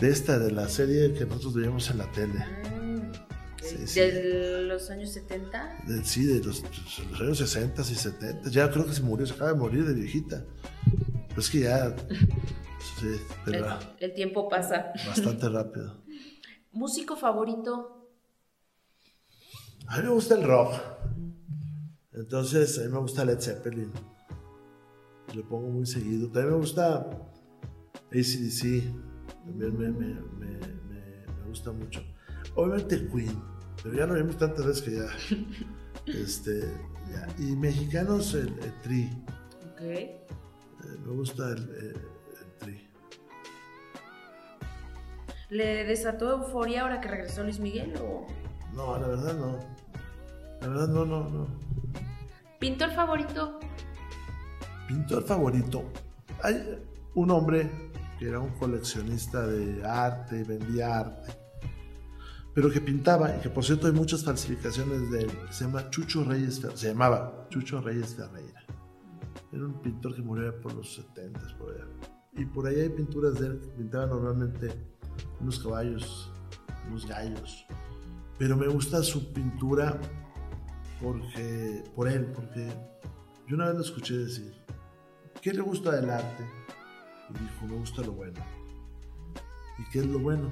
de 0.00 0.08
esta, 0.08 0.38
de 0.38 0.50
la 0.50 0.66
serie 0.68 1.12
que 1.12 1.26
nosotros 1.26 1.52
veíamos 1.56 1.90
en 1.90 1.98
la 1.98 2.10
tele. 2.12 2.32
Mm. 2.38 2.77
Sí, 3.68 3.86
sí. 3.86 4.00
¿De 4.00 4.62
los 4.62 4.90
años 4.90 5.10
70? 5.12 5.78
De- 5.86 6.04
sí, 6.04 6.24
de 6.24 6.42
los, 6.44 6.62
los 7.10 7.20
años 7.20 7.38
60 7.38 7.82
y 7.82 7.84
70. 7.94 8.50
Ya 8.50 8.70
creo 8.70 8.86
que 8.86 8.92
se 8.92 9.02
murió, 9.02 9.26
se 9.26 9.34
acaba 9.34 9.52
de 9.52 9.58
morir 9.58 9.84
de 9.86 9.94
viejita. 9.94 10.44
Pero 11.28 11.40
es 11.40 11.50
que 11.50 11.60
ya. 11.60 11.94
Sí, 13.00 13.06
El, 13.08 13.18
pero 13.44 13.78
el 13.98 14.14
tiempo 14.14 14.48
pasa. 14.48 14.92
bastante 15.06 15.48
rápido. 15.48 16.02
¿Músico 16.72 17.16
favorito? 17.16 18.08
A 19.88 19.96
mí 19.98 20.02
me 20.04 20.10
gusta 20.10 20.34
el 20.36 20.44
rock. 20.44 20.74
Entonces, 22.12 22.78
a 22.78 22.82
mí 22.82 22.88
me 22.88 22.98
gusta 22.98 23.24
Led 23.24 23.40
Zeppelin. 23.40 23.90
Lo 25.34 25.48
pongo 25.48 25.68
muy 25.70 25.86
seguido. 25.86 26.26
También 26.30 26.50
me 26.54 26.58
gusta 26.60 27.08
ACDC. 28.10 28.82
También 29.44 29.76
me, 29.78 29.88
me, 29.90 30.06
me, 30.14 30.46
me- 30.88 31.26
me 31.26 31.48
gusta 31.48 31.72
mucho. 31.72 32.00
Obviamente 32.54 33.08
Queen. 33.08 33.42
Pero 33.82 33.94
ya 33.96 34.06
lo 34.06 34.14
vimos 34.14 34.36
tantas 34.38 34.66
veces 34.66 34.82
que 34.82 34.96
ya. 34.96 35.06
este, 36.20 36.60
ya. 37.10 37.26
Y 37.38 37.54
mexicanos, 37.56 38.34
el, 38.34 38.48
el 38.60 38.80
Tri. 38.82 39.10
Ok. 39.74 39.80
Eh, 39.80 40.18
me 41.04 41.12
gusta 41.12 41.48
el, 41.50 41.58
el- 41.58 42.08
el 42.40 42.52
Tri. 42.58 42.88
¿Le 45.50 45.84
desató 45.84 46.30
euforia 46.32 46.82
ahora 46.82 47.00
que 47.00 47.08
regresó 47.08 47.42
Luis 47.42 47.58
Miguel 47.58 47.94
o...? 48.00 48.26
No, 48.74 48.98
la 48.98 49.08
verdad 49.08 49.34
no. 49.34 49.58
La 50.60 50.68
verdad 50.68 50.88
no, 50.88 51.04
no, 51.06 51.28
no. 51.28 51.46
¿Pintor 52.58 52.90
favorito? 52.92 53.58
Pintor 54.86 55.24
favorito. 55.24 55.84
Hay 56.42 56.78
un 57.14 57.30
hombre 57.30 57.70
que 58.18 58.28
era 58.28 58.40
un 58.40 58.50
coleccionista 58.50 59.46
de 59.46 59.84
arte, 59.86 60.42
vendía 60.44 60.98
arte, 60.98 61.32
pero 62.58 62.72
que 62.72 62.80
pintaba, 62.80 63.36
y 63.36 63.40
que 63.40 63.50
por 63.50 63.64
cierto 63.64 63.86
hay 63.86 63.92
muchas 63.92 64.24
falsificaciones 64.24 65.12
de 65.12 65.20
él, 65.20 65.30
se 65.48 65.62
llama 65.62 65.88
Chucho 65.90 66.24
Reyes, 66.24 66.60
se 66.74 66.88
llamaba 66.88 67.46
Chucho 67.50 67.80
Reyes 67.80 68.16
Ferreira. 68.16 68.64
Era 69.52 69.64
un 69.64 69.80
pintor 69.80 70.16
que 70.16 70.22
murió 70.22 70.60
por 70.60 70.74
los 70.74 70.92
70 70.96 71.38
por 71.56 71.72
allá. 71.72 71.86
Y 72.32 72.44
por 72.46 72.66
ahí 72.66 72.80
hay 72.80 72.88
pinturas 72.88 73.38
de 73.38 73.46
él 73.46 73.60
que 73.60 73.68
pintaba 73.68 74.06
normalmente 74.06 74.74
unos 75.38 75.60
caballos, 75.60 76.32
unos 76.88 77.06
gallos. 77.06 77.64
Pero 78.40 78.56
me 78.56 78.66
gusta 78.66 79.04
su 79.04 79.32
pintura 79.32 79.96
porque, 81.00 81.84
por 81.94 82.08
él, 82.08 82.26
porque 82.34 82.68
yo 83.46 83.54
una 83.54 83.66
vez 83.66 83.74
lo 83.76 83.82
escuché 83.82 84.18
decir, 84.18 84.52
¿qué 85.40 85.52
le 85.52 85.60
gusta 85.60 85.92
del 85.92 86.10
arte? 86.10 86.44
Y 87.30 87.34
dijo, 87.34 87.66
me 87.68 87.76
gusta 87.76 88.02
lo 88.02 88.14
bueno. 88.14 88.40
¿Y 89.78 89.88
qué 89.92 90.00
es 90.00 90.06
lo 90.06 90.18
bueno? 90.18 90.50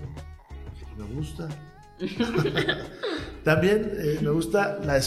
Me 0.96 1.04
gusta. 1.16 1.48
También 3.44 3.90
eh, 3.98 4.18
me 4.22 4.30
gusta 4.30 4.78
la, 4.84 5.00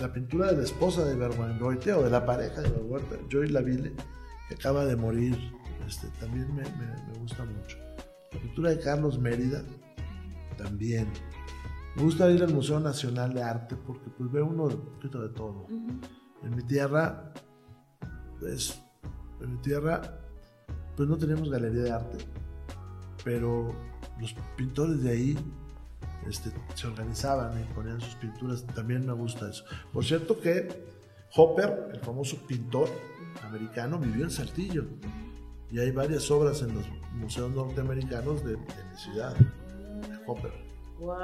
la 0.00 0.12
pintura 0.12 0.50
de 0.50 0.58
la 0.58 0.62
esposa 0.64 1.04
de 1.04 1.14
Bergogliote 1.14 1.92
o 1.92 2.02
de 2.02 2.10
la 2.10 2.24
pareja 2.26 2.60
de 2.62 2.70
Bergogliote, 2.70 3.20
Joy 3.30 3.48
Laville, 3.48 3.94
que 4.48 4.54
acaba 4.54 4.84
de 4.84 4.96
morir. 4.96 5.36
Este, 5.86 6.08
también 6.20 6.48
me, 6.54 6.62
me- 6.62 7.12
me 7.12 7.18
gusta 7.20 7.44
mucho. 7.44 7.76
La 8.32 8.40
pintura 8.40 8.70
de 8.70 8.80
Carlos 8.80 9.18
Mérida, 9.18 9.62
también. 10.58 11.08
Me 11.96 12.02
gusta 12.02 12.28
ir 12.30 12.42
al 12.42 12.52
Museo 12.52 12.80
Nacional 12.80 13.32
de 13.34 13.42
Arte 13.42 13.76
porque 13.76 14.10
pues 14.18 14.30
veo 14.32 14.46
uno 14.46 14.64
un 14.64 14.94
poquito 14.94 15.22
de 15.22 15.28
todo. 15.28 15.66
En 16.42 16.56
mi 16.56 16.62
tierra, 16.64 17.32
pues, 18.40 18.82
en 19.40 19.52
mi 19.52 19.58
tierra, 19.58 20.02
pues 20.96 21.08
no 21.08 21.16
tenemos 21.16 21.48
galería 21.48 21.82
de 21.84 21.90
arte, 21.92 22.18
pero 23.24 23.68
los 24.20 24.34
pintores 24.56 25.02
de 25.02 25.10
ahí 25.10 25.38
este, 26.28 26.50
se 26.74 26.86
organizaban 26.86 27.60
y 27.60 27.64
ponían 27.74 28.00
sus 28.00 28.14
pinturas. 28.16 28.64
También 28.74 29.06
me 29.06 29.12
gusta 29.12 29.48
eso. 29.50 29.64
Por 29.92 30.04
cierto 30.04 30.40
que 30.40 30.68
Hopper, 31.36 31.90
el 31.92 32.00
famoso 32.00 32.36
pintor 32.46 32.88
americano, 33.42 33.98
vivió 33.98 34.24
en 34.24 34.30
Saltillo 34.30 34.84
y 35.70 35.78
hay 35.80 35.90
varias 35.90 36.30
obras 36.30 36.62
en 36.62 36.74
los 36.74 36.84
museos 37.12 37.50
norteamericanos 37.50 38.44
de, 38.44 38.52
de 38.52 38.84
mi 38.90 38.96
ciudad. 38.96 39.34
de 39.36 40.18
Hopper. 40.26 40.52
Wow. 40.98 41.16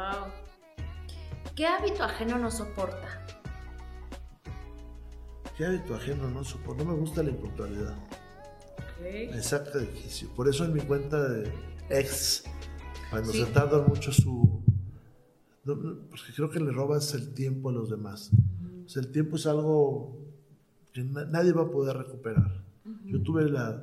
¿Qué 1.55 1.67
hábito 1.67 2.03
ajeno 2.05 2.39
no 2.39 2.51
soporta? 2.51 3.27
¿Qué 5.57 5.67
hábito 5.67 5.95
ajeno 5.95 6.29
no 6.31 6.43
soporto? 6.43 6.85
No 6.85 6.93
me 6.93 6.99
gusta 6.99 7.23
la 7.23 7.31
impuntualidad. 7.31 7.95
Ok. 8.79 9.33
Me 9.33 9.43
saca 9.43 9.79
de 9.79 9.89
quicio. 9.91 10.29
Por 10.35 10.49
eso 10.49 10.65
en 10.65 10.73
mi 10.73 10.81
cuenta 10.81 11.29
de 11.29 11.53
ex, 11.91 12.45
cuando 13.11 13.31
Sí. 13.33 13.45
se 13.45 13.51
tarda 13.53 13.81
mucho 13.87 14.11
su... 14.13 14.60
no, 15.64 15.75
no, 15.77 16.09
porque 16.09 16.33
creo 16.35 16.51
que 16.51 16.61
le 16.61 16.73
robas 16.73 17.14
el 17.14 17.35
tiempo 17.35 17.70
a 17.70 17.73
los 17.73 17.90
demás. 17.90 18.31
O 18.85 18.88
sea, 18.88 19.03
el 19.03 19.12
tiempo 19.12 19.37
es 19.37 19.46
algo 19.46 20.18
que 20.92 21.05
na- 21.05 21.25
nadie 21.27 21.53
va 21.53 21.62
a 21.62 21.70
poder 21.70 21.96
recuperar. 21.96 22.64
Yo 23.05 23.23
tuve 23.23 23.49
la 23.49 23.83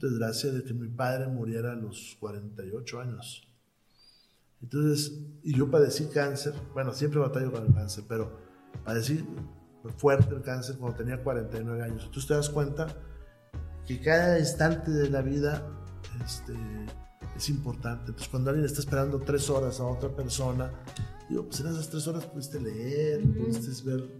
desgracia 0.00 0.52
de 0.52 0.62
que 0.64 0.72
mi 0.72 0.88
padre 0.88 1.26
muriera 1.28 1.72
a 1.72 1.76
los 1.76 2.16
48 2.20 3.00
años. 3.00 3.46
Entonces, 4.62 5.20
y 5.42 5.56
yo 5.56 5.70
padecí 5.70 6.06
cáncer, 6.06 6.54
bueno, 6.72 6.92
siempre 6.92 7.18
batallo 7.18 7.50
con 7.50 7.66
el 7.66 7.74
cáncer, 7.74 8.04
pero 8.08 8.38
padecí 8.84 9.24
fuerte 9.96 10.32
el 10.34 10.42
cáncer 10.42 10.76
cuando 10.78 10.96
tenía 10.96 11.22
49 11.22 11.82
años. 11.82 12.04
Entonces 12.04 12.26
te 12.28 12.34
das 12.34 12.48
cuenta 12.48 12.86
que 13.86 14.00
cada 14.00 14.38
instante 14.38 14.92
de 14.92 15.10
la 15.10 15.20
vida 15.22 15.66
este, 16.24 16.54
es 17.36 17.48
importante. 17.48 18.10
Entonces, 18.10 18.28
cuando 18.28 18.50
alguien 18.50 18.66
está 18.66 18.80
esperando 18.80 19.18
tres 19.20 19.48
horas 19.50 19.80
a 19.80 19.84
otra 19.84 20.10
persona, 20.10 20.70
digo, 21.28 21.44
pues 21.44 21.60
en 21.60 21.68
esas 21.68 21.88
tres 21.88 22.06
horas 22.06 22.26
pudiste 22.26 22.60
leer, 22.60 23.22
pudiste 23.22 23.70
ver 23.88 24.10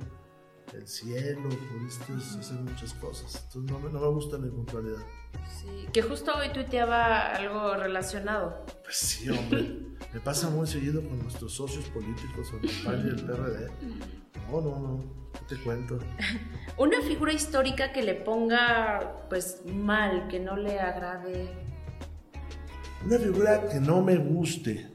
el 0.74 0.88
cielo, 0.88 1.48
pudiste 1.76 2.38
hacer 2.38 2.58
muchas 2.60 2.94
cosas. 2.94 3.44
Entonces 3.46 3.70
no 3.70 3.78
me, 3.78 3.92
no 3.92 4.00
me 4.00 4.08
gusta 4.08 4.38
la 4.38 4.46
impuntualidad. 4.46 5.02
Sí, 5.60 5.86
que 5.92 6.02
justo 6.02 6.32
hoy 6.34 6.50
tuiteaba 6.52 7.26
algo 7.28 7.74
relacionado. 7.74 8.64
Pues 8.82 8.96
sí, 8.96 9.28
hombre. 9.28 9.80
me 10.12 10.20
pasa 10.20 10.48
muy 10.48 10.66
seguido 10.66 11.02
con 11.06 11.18
nuestros 11.18 11.52
socios 11.54 11.84
políticos, 11.90 12.52
el 12.62 12.70
PAN 12.84 13.06
y 13.06 13.08
el 13.10 13.26
PRD. 13.26 13.70
No, 14.50 14.60
no, 14.60 14.78
no. 14.78 15.22
¿Qué 15.32 15.56
te 15.56 15.62
cuento? 15.62 15.98
Una 16.78 17.00
figura 17.02 17.32
histórica 17.32 17.92
que 17.92 18.02
le 18.02 18.14
ponga, 18.14 19.26
pues, 19.28 19.62
mal, 19.66 20.28
que 20.28 20.40
no 20.40 20.56
le 20.56 20.78
agrade. 20.78 21.71
Una 23.04 23.18
figura 23.18 23.68
que 23.68 23.80
no 23.80 24.02
me 24.02 24.16
guste. 24.16 24.88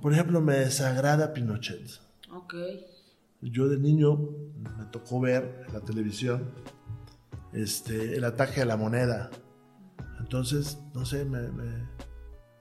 Por 0.00 0.12
ejemplo, 0.12 0.40
me 0.40 0.54
desagrada 0.54 1.32
Pinochet. 1.32 2.00
Ok. 2.30 2.54
Yo 3.40 3.68
de 3.68 3.78
niño 3.78 4.16
me 4.78 4.86
tocó 4.86 5.20
ver 5.20 5.64
en 5.66 5.74
la 5.74 5.80
televisión 5.80 6.50
este, 7.52 8.16
el 8.16 8.24
ataque 8.24 8.62
a 8.62 8.64
la 8.64 8.76
moneda. 8.76 9.30
Entonces, 10.18 10.78
no 10.94 11.04
sé, 11.04 11.24
me, 11.24 11.42
me, 11.52 11.86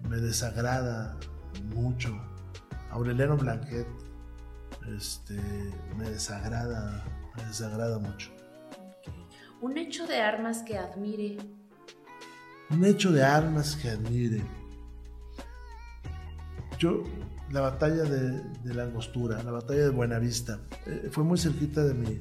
me 0.08 0.18
desagrada 0.18 1.18
mucho. 1.74 2.14
Aureliano 2.92 3.38
Blanquet 3.38 3.88
este, 4.96 5.40
me 5.98 6.10
desagrada, 6.10 7.04
me 7.38 7.44
desagrada 7.46 7.98
mucho. 8.00 8.30
Un 9.62 9.78
hecho 9.78 10.06
de 10.06 10.18
armas 10.20 10.62
que 10.64 10.78
admire. 10.78 11.38
Un 12.74 12.84
hecho 12.86 13.12
de 13.12 13.24
armas 13.24 13.76
que 13.76 13.90
admire. 13.90 14.42
Yo, 16.80 17.04
la 17.52 17.60
batalla 17.62 18.02
de, 18.04 18.42
la 18.74 18.86
Angostura, 18.86 19.44
la 19.44 19.52
batalla 19.52 19.84
de 19.84 19.90
Buenavista, 19.90 20.60
eh, 20.88 21.10
fue 21.12 21.24
muy 21.24 21.38
cerquita 21.38 21.84
de 21.84 21.94
mi, 21.94 22.20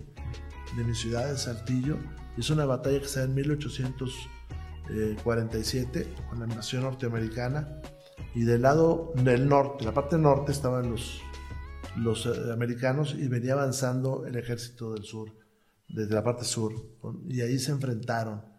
de 0.77 0.85
mi 0.85 0.95
ciudad, 0.95 1.31
de 1.31 1.39
Saltillo. 1.39 1.97
Es 2.37 2.51
una 2.51 2.67
batalla 2.67 3.01
que 3.01 3.09
se 3.09 3.21
da 3.21 3.25
en 3.25 3.35
1847 3.35 6.15
con 6.29 6.41
la 6.41 6.45
invasión 6.45 6.83
norteamericana. 6.83 7.81
Y 8.35 8.43
del 8.43 8.61
lado 8.63 9.13
del 9.17 9.49
norte, 9.49 9.87
la 9.87 9.95
parte 9.95 10.19
norte, 10.19 10.53
estaban 10.53 10.91
los, 10.91 11.23
los 11.97 12.27
eh, 12.27 12.53
americanos 12.53 13.17
y 13.19 13.27
venía 13.27 13.55
avanzando 13.55 14.27
el 14.27 14.37
ejército 14.37 14.93
del 14.93 15.05
sur, 15.05 15.33
desde 15.89 16.15
la 16.15 16.23
parte 16.23 16.45
sur. 16.45 16.75
Y 17.27 17.41
ahí 17.41 17.59
se 17.59 17.73
enfrentaron 17.73 18.52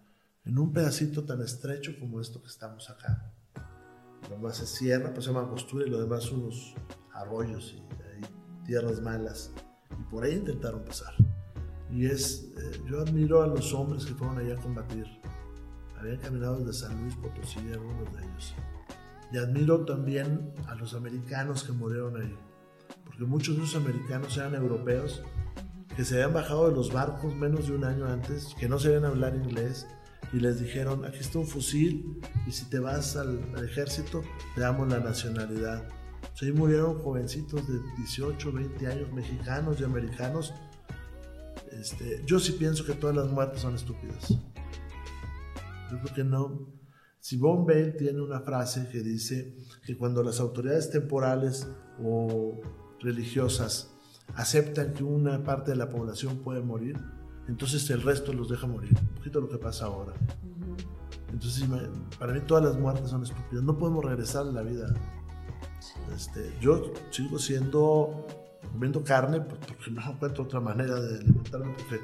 en 0.45 0.59
un 0.59 0.73
pedacito 0.73 1.23
tan 1.23 1.41
estrecho 1.41 1.93
como 1.99 2.19
esto 2.19 2.41
que 2.41 2.47
estamos 2.47 2.89
acá. 2.89 3.31
Lo 4.29 4.35
demás 4.37 4.59
es 4.61 4.69
sierra, 4.69 5.13
pues 5.13 5.25
se 5.25 5.33
llama 5.33 5.53
y 5.85 5.89
lo 5.89 5.99
demás 6.01 6.31
unos 6.31 6.75
arroyos 7.13 7.73
y 7.73 7.77
ahí, 7.77 8.21
tierras 8.65 9.01
malas. 9.01 9.51
Y 9.99 10.03
por 10.03 10.23
ahí 10.23 10.33
intentaron 10.33 10.83
pasar. 10.83 11.13
Y 11.91 12.07
es, 12.07 12.51
eh, 12.57 12.81
yo 12.89 13.01
admiro 13.01 13.43
a 13.43 13.47
los 13.47 13.73
hombres 13.73 14.05
que 14.05 14.13
fueron 14.13 14.39
allá 14.39 14.55
a 14.55 14.61
combatir. 14.61 15.05
Habían 15.97 16.17
caminado 16.17 16.59
desde 16.59 16.73
San 16.73 16.99
Luis 17.01 17.15
Potosí, 17.15 17.59
algunos 17.71 18.13
de 18.13 18.23
ellos. 18.23 18.55
Y 19.31 19.37
admiro 19.37 19.85
también 19.85 20.53
a 20.67 20.75
los 20.75 20.93
americanos 20.93 21.63
que 21.63 21.71
murieron 21.71 22.19
ahí. 22.21 22.35
Porque 23.05 23.23
muchos 23.23 23.57
de 23.57 23.63
esos 23.63 23.81
americanos 23.81 24.35
eran 24.37 24.55
europeos 24.55 25.23
que 25.95 26.03
se 26.03 26.15
habían 26.15 26.33
bajado 26.33 26.69
de 26.69 26.75
los 26.75 26.91
barcos 26.91 27.35
menos 27.35 27.67
de 27.67 27.75
un 27.75 27.83
año 27.83 28.05
antes, 28.07 28.55
que 28.59 28.67
no 28.67 28.79
sabían 28.79 29.05
hablar 29.05 29.35
inglés, 29.35 29.87
y 30.33 30.39
les 30.39 30.59
dijeron, 30.59 31.05
aquí 31.05 31.19
está 31.19 31.39
un 31.39 31.47
fusil, 31.47 32.19
y 32.47 32.51
si 32.51 32.65
te 32.65 32.79
vas 32.79 33.15
al, 33.15 33.39
al 33.55 33.65
ejército, 33.65 34.23
te 34.55 34.61
damos 34.61 34.89
la 34.89 34.99
nacionalidad. 34.99 35.87
O 36.33 36.37
sea, 36.37 36.47
ahí 36.47 36.53
murieron 36.53 36.99
jovencitos 36.99 37.67
de 37.67 37.79
18, 37.97 38.51
20 38.51 38.87
años, 38.87 39.13
mexicanos 39.13 39.79
y 39.79 39.83
americanos, 39.83 40.53
este, 41.79 42.21
yo 42.25 42.39
sí 42.39 42.53
pienso 42.53 42.85
que 42.85 42.93
todas 42.93 43.15
las 43.15 43.31
muertes 43.31 43.61
son 43.61 43.75
estúpidas. 43.75 44.29
Yo 45.91 45.99
creo 46.01 46.15
que 46.15 46.23
no. 46.23 46.67
Simone 47.19 47.65
Bale 47.65 47.91
tiene 47.91 48.21
una 48.21 48.41
frase 48.41 48.87
que 48.91 49.01
dice 49.01 49.55
que 49.85 49.97
cuando 49.97 50.23
las 50.23 50.39
autoridades 50.39 50.89
temporales 50.89 51.67
o 52.01 52.59
religiosas 52.99 53.91
aceptan 54.35 54.93
que 54.93 55.03
una 55.03 55.43
parte 55.43 55.71
de 55.71 55.77
la 55.77 55.89
población 55.89 56.39
puede 56.39 56.61
morir, 56.61 56.97
entonces 57.47 57.89
el 57.89 58.01
resto 58.01 58.33
los 58.33 58.49
deja 58.49 58.67
morir. 58.67 58.91
Un 58.99 59.15
poquito 59.15 59.41
lo 59.41 59.49
que 59.49 59.57
pasa 59.57 59.85
ahora. 59.85 60.13
Entonces, 61.31 61.67
para 62.19 62.33
mí 62.33 62.41
todas 62.41 62.63
las 62.63 62.77
muertes 62.77 63.09
son 63.09 63.23
estúpidas. 63.23 63.63
No 63.63 63.77
podemos 63.77 64.05
regresar 64.05 64.43
a 64.43 64.51
la 64.51 64.61
vida. 64.61 64.93
Este, 66.15 66.55
yo 66.61 66.93
sigo 67.09 67.39
siendo 67.39 68.25
comiendo 68.71 69.03
carne 69.03 69.41
pues, 69.41 69.59
porque 69.67 69.91
no 69.91 70.01
encuentro 70.11 70.43
otra 70.43 70.59
manera 70.59 70.99
de 70.99 71.19
alimentarme 71.19 71.73
porque 71.77 72.01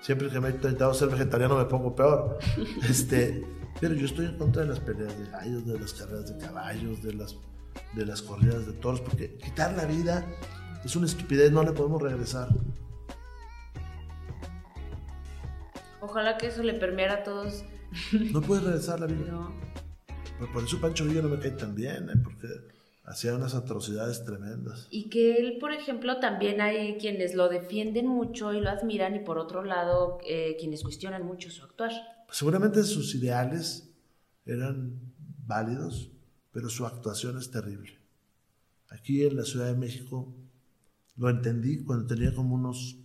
siempre 0.00 0.28
que 0.28 0.40
me 0.40 0.48
he 0.48 0.52
intentado 0.52 0.92
ser 0.92 1.08
vegetariano 1.08 1.56
me 1.56 1.64
pongo 1.66 1.94
peor 1.94 2.38
este 2.88 3.44
pero 3.80 3.94
yo 3.94 4.06
estoy 4.06 4.26
en 4.26 4.36
contra 4.36 4.62
de 4.62 4.68
las 4.68 4.80
peleas 4.80 5.16
de 5.18 5.30
gallos 5.30 5.66
de 5.66 5.78
las 5.78 5.94
carreras 5.94 6.26
de 6.26 6.44
caballos 6.44 7.02
de 7.02 7.14
las 7.14 7.36
de 7.94 8.06
las 8.06 8.22
corridas 8.22 8.66
de 8.66 8.72
toros 8.72 9.00
porque 9.00 9.36
quitar 9.36 9.74
la 9.76 9.84
vida 9.84 10.26
es 10.84 10.96
una 10.96 11.06
estupidez 11.06 11.52
no 11.52 11.62
le 11.62 11.72
podemos 11.72 12.02
regresar 12.02 12.48
ojalá 16.00 16.36
que 16.36 16.46
eso 16.48 16.62
le 16.62 16.74
permeara 16.74 17.14
a 17.14 17.22
todos 17.22 17.64
no 18.32 18.40
puedes 18.40 18.64
regresar 18.64 19.00
la 19.00 19.06
vida 19.06 19.30
no. 19.30 19.52
por, 20.38 20.52
por 20.52 20.64
eso 20.64 20.80
Pancho 20.80 21.04
Villa 21.04 21.22
no 21.22 21.28
me 21.28 21.38
cae 21.38 21.52
tan 21.52 21.74
bien 21.74 22.08
¿eh? 22.10 22.20
porque 22.22 22.48
hacía 23.10 23.34
unas 23.34 23.54
atrocidades 23.54 24.24
tremendas. 24.24 24.86
Y 24.90 25.08
que 25.08 25.36
él, 25.36 25.58
por 25.58 25.72
ejemplo, 25.72 26.20
también 26.20 26.60
hay 26.60 26.96
quienes 26.98 27.34
lo 27.34 27.48
defienden 27.48 28.06
mucho 28.06 28.52
y 28.52 28.60
lo 28.60 28.70
admiran 28.70 29.16
y 29.16 29.20
por 29.20 29.38
otro 29.38 29.64
lado 29.64 30.18
eh, 30.24 30.56
quienes 30.58 30.82
cuestionan 30.82 31.26
mucho 31.26 31.50
su 31.50 31.64
actuar. 31.64 31.90
Pues 32.26 32.38
seguramente 32.38 32.82
sus 32.84 33.14
ideales 33.14 33.90
eran 34.46 35.00
válidos, 35.44 36.12
pero 36.52 36.68
su 36.68 36.86
actuación 36.86 37.36
es 37.36 37.50
terrible. 37.50 37.98
Aquí 38.90 39.24
en 39.24 39.36
la 39.36 39.44
Ciudad 39.44 39.66
de 39.66 39.76
México 39.76 40.32
lo 41.16 41.28
entendí 41.28 41.82
cuando 41.82 42.06
tenía 42.06 42.32
como 42.32 42.54
unos 42.54 42.96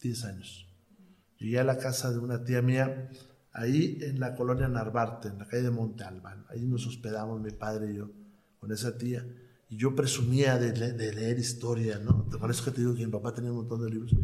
10 0.00 0.24
años. 0.24 0.66
Llegué 1.42 1.58
a 1.58 1.64
la 1.64 1.76
casa 1.76 2.12
de 2.12 2.20
una 2.20 2.44
tía 2.44 2.62
mía, 2.62 3.10
ahí 3.52 3.98
en 4.00 4.20
la 4.20 4.36
colonia 4.36 4.68
Narvarte, 4.68 5.26
en 5.26 5.40
la 5.40 5.48
calle 5.48 5.64
de 5.64 5.70
Monte 5.72 6.04
Albán. 6.04 6.46
Ahí 6.48 6.64
nos 6.68 6.86
hospedamos 6.86 7.40
mi 7.40 7.50
padre 7.50 7.90
y 7.90 7.96
yo 7.96 8.12
con 8.60 8.70
esa 8.70 8.96
tía. 8.96 9.26
Y 9.68 9.76
yo 9.76 9.96
presumía 9.96 10.56
de, 10.56 10.76
le 10.76 10.92
de, 10.92 11.12
leer 11.12 11.40
historia, 11.40 11.98
¿no? 11.98 12.28
Por 12.28 12.48
eso 12.48 12.64
que 12.64 12.70
te 12.70 12.82
digo 12.82 12.94
que 12.94 13.04
mi 13.04 13.10
papá 13.10 13.34
tenía 13.34 13.50
un 13.50 13.56
montón 13.56 13.82
de 13.82 13.90
libros. 13.90 14.14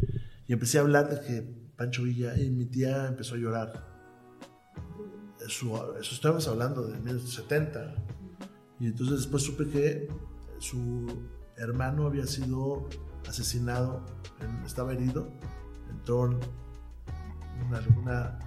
Y 0.47 0.53
empecé 0.53 0.77
a 0.77 0.81
hablar 0.81 1.09
de 1.09 1.19
que 1.19 1.41
Pancho 1.75 2.03
Villa 2.03 2.37
y 2.37 2.49
mi 2.51 2.67
tía 2.67 3.07
empezó 3.07 3.35
a 3.35 3.37
llorar. 3.37 3.85
Eso, 5.45 5.99
eso 5.99 6.15
estábamos 6.15 6.47
hablando 6.47 6.87
de 6.87 6.99
1970. 6.99 7.95
Y 8.79 8.85
entonces 8.87 9.17
después 9.17 9.43
supe 9.43 9.67
que 9.67 10.07
su 10.59 11.05
hermano 11.57 12.05
había 12.05 12.25
sido 12.25 12.87
asesinado, 13.27 14.05
estaba 14.65 14.93
herido, 14.93 15.33
entró 15.89 16.39
una, 17.69 17.79
una, 18.01 18.39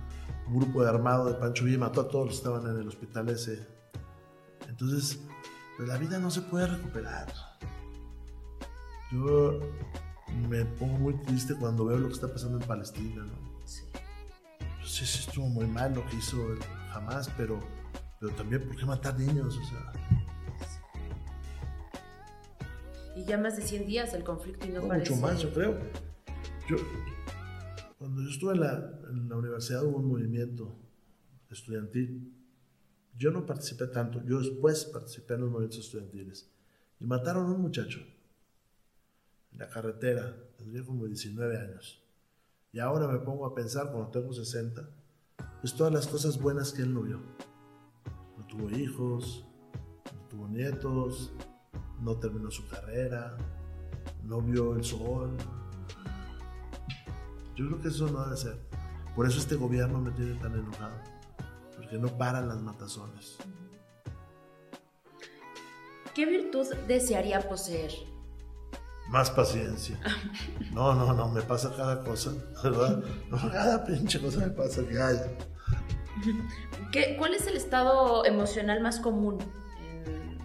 un 0.49 0.61
grupo 0.61 0.83
de 0.83 0.91
armado 0.91 1.27
de 1.27 1.35
Pancho 1.35 1.65
Villa 1.65 1.79
mató 1.79 2.03
a 2.03 2.09
todos 2.09 2.27
los 2.27 2.35
que 2.35 2.49
estaban 2.49 2.71
en 2.71 2.83
el 2.83 2.89
hospital 2.89 3.29
ese. 3.29 3.67
Entonces 4.69 5.21
pero 5.77 5.89
la 5.89 5.99
vida 5.99 6.19
no 6.19 6.31
se 6.31 6.43
puede 6.43 6.67
recuperar. 6.67 7.33
Yo 9.11 9.61
me 10.49 10.65
pongo 10.65 10.99
muy 10.99 11.15
triste 11.23 11.55
cuando 11.55 11.85
veo 11.85 11.99
lo 11.99 12.09
que 12.09 12.15
está 12.15 12.29
pasando 12.29 12.59
en 12.59 12.67
Palestina, 12.67 13.25
¿no? 13.25 13.67
Sí. 13.67 13.83
Yo 14.81 14.87
sé 14.87 15.07
si 15.07 15.21
estuvo 15.21 15.49
muy 15.49 15.67
mal 15.67 15.95
lo 15.95 16.07
que 16.07 16.17
hizo 16.17 16.37
jamás, 16.91 17.31
pero, 17.37 17.59
pero 18.21 18.35
también, 18.35 18.67
¿por 18.67 18.77
qué 18.77 18.87
matar 18.87 19.19
niños? 19.19 19.59
O 19.59 19.65
sea. 19.65 19.93
Y 23.15 23.25
ya 23.25 23.37
más 23.37 23.57
de 23.57 23.63
100 23.63 23.87
días 23.87 24.15
el 24.15 24.25
conflicto 24.25 24.67
y 24.67 24.71
no, 24.71 24.81
no 24.81 24.89
parece... 24.89 25.15
Mucho 25.15 25.27
más, 25.27 25.41
yo 25.41 25.53
creo. 25.53 25.79
Yo, 26.69 26.77
cuando 27.99 28.23
yo 28.23 28.31
estuve 28.31 28.55
en 28.55 28.61
la, 28.61 28.91
en 29.13 29.29
la 29.29 29.37
universidad 29.37 29.85
hubo 29.85 29.99
un 29.99 30.09
movimiento 30.09 30.77
estudiantil 31.51 32.33
yo 33.17 33.31
no 33.31 33.45
participé 33.45 33.87
tanto, 33.89 34.23
yo 34.25 34.41
después 34.41 34.85
participé 34.87 35.35
en 35.35 35.43
los 35.43 35.51
movimientos 35.51 35.81
estudiantiles. 35.81 36.51
Y 36.99 37.07
mataron 37.07 37.47
a 37.47 37.53
un 37.53 37.61
muchacho 37.61 38.01
en 39.53 39.59
la 39.59 39.69
carretera, 39.69 40.35
tendría 40.57 40.85
como 40.85 41.07
19 41.07 41.59
años. 41.59 42.03
Y 42.73 42.79
ahora 42.79 43.07
me 43.07 43.19
pongo 43.19 43.45
a 43.45 43.55
pensar, 43.55 43.91
cuando 43.91 44.11
tengo 44.11 44.33
60, 44.33 44.89
pues 45.61 45.75
todas 45.75 45.93
las 45.93 46.07
cosas 46.07 46.41
buenas 46.41 46.73
que 46.73 46.83
él 46.83 46.95
no 46.95 47.03
vio. 47.03 47.21
No 48.39 48.47
tuvo 48.47 48.71
hijos, 48.71 49.45
no 50.15 50.29
tuvo 50.29 50.49
nietos, 50.49 51.33
no 52.01 52.19
terminó 52.19 52.51
su 52.51 52.67
carrera, 52.67 53.37
no 54.25 54.41
vio 54.41 54.75
el 54.75 54.85
sol. 54.85 55.37
Yo 57.55 57.67
creo 57.67 57.81
que 57.81 57.89
eso 57.89 58.09
no 58.11 58.25
debe 58.25 58.37
ser. 58.37 58.72
Por 59.15 59.27
eso 59.27 59.39
este 59.39 59.57
gobierno 59.57 60.01
me 60.01 60.11
tiene 60.13 60.35
tan 60.41 60.55
enojado 60.55 60.95
porque 61.77 61.99
no 61.99 62.09
paran 62.17 62.49
las 62.49 62.61
matazones. 62.61 63.37
¿Qué 66.15 66.27
virtud 66.27 66.67
desearía 66.87 67.41
poseer? 67.49 67.93
más 69.13 69.31
paciencia. 69.31 70.01
No, 70.73 70.95
no, 70.95 71.13
no, 71.13 71.29
me 71.29 71.43
pasa 71.43 71.71
cada 71.77 72.03
cosa, 72.03 72.33
¿verdad? 72.65 73.05
No, 73.29 73.37
cada 73.53 73.85
pinche 73.85 74.19
cosa 74.19 74.41
me 74.41 74.49
pasa 74.49 74.83
que 74.89 74.99
hay. 74.99 75.19
¿Qué, 76.91 77.17
¿Cuál 77.19 77.35
es 77.35 77.47
el 77.47 77.57
estado 77.57 78.25
emocional 78.25 78.81
más 78.81 78.99
común? 78.99 79.39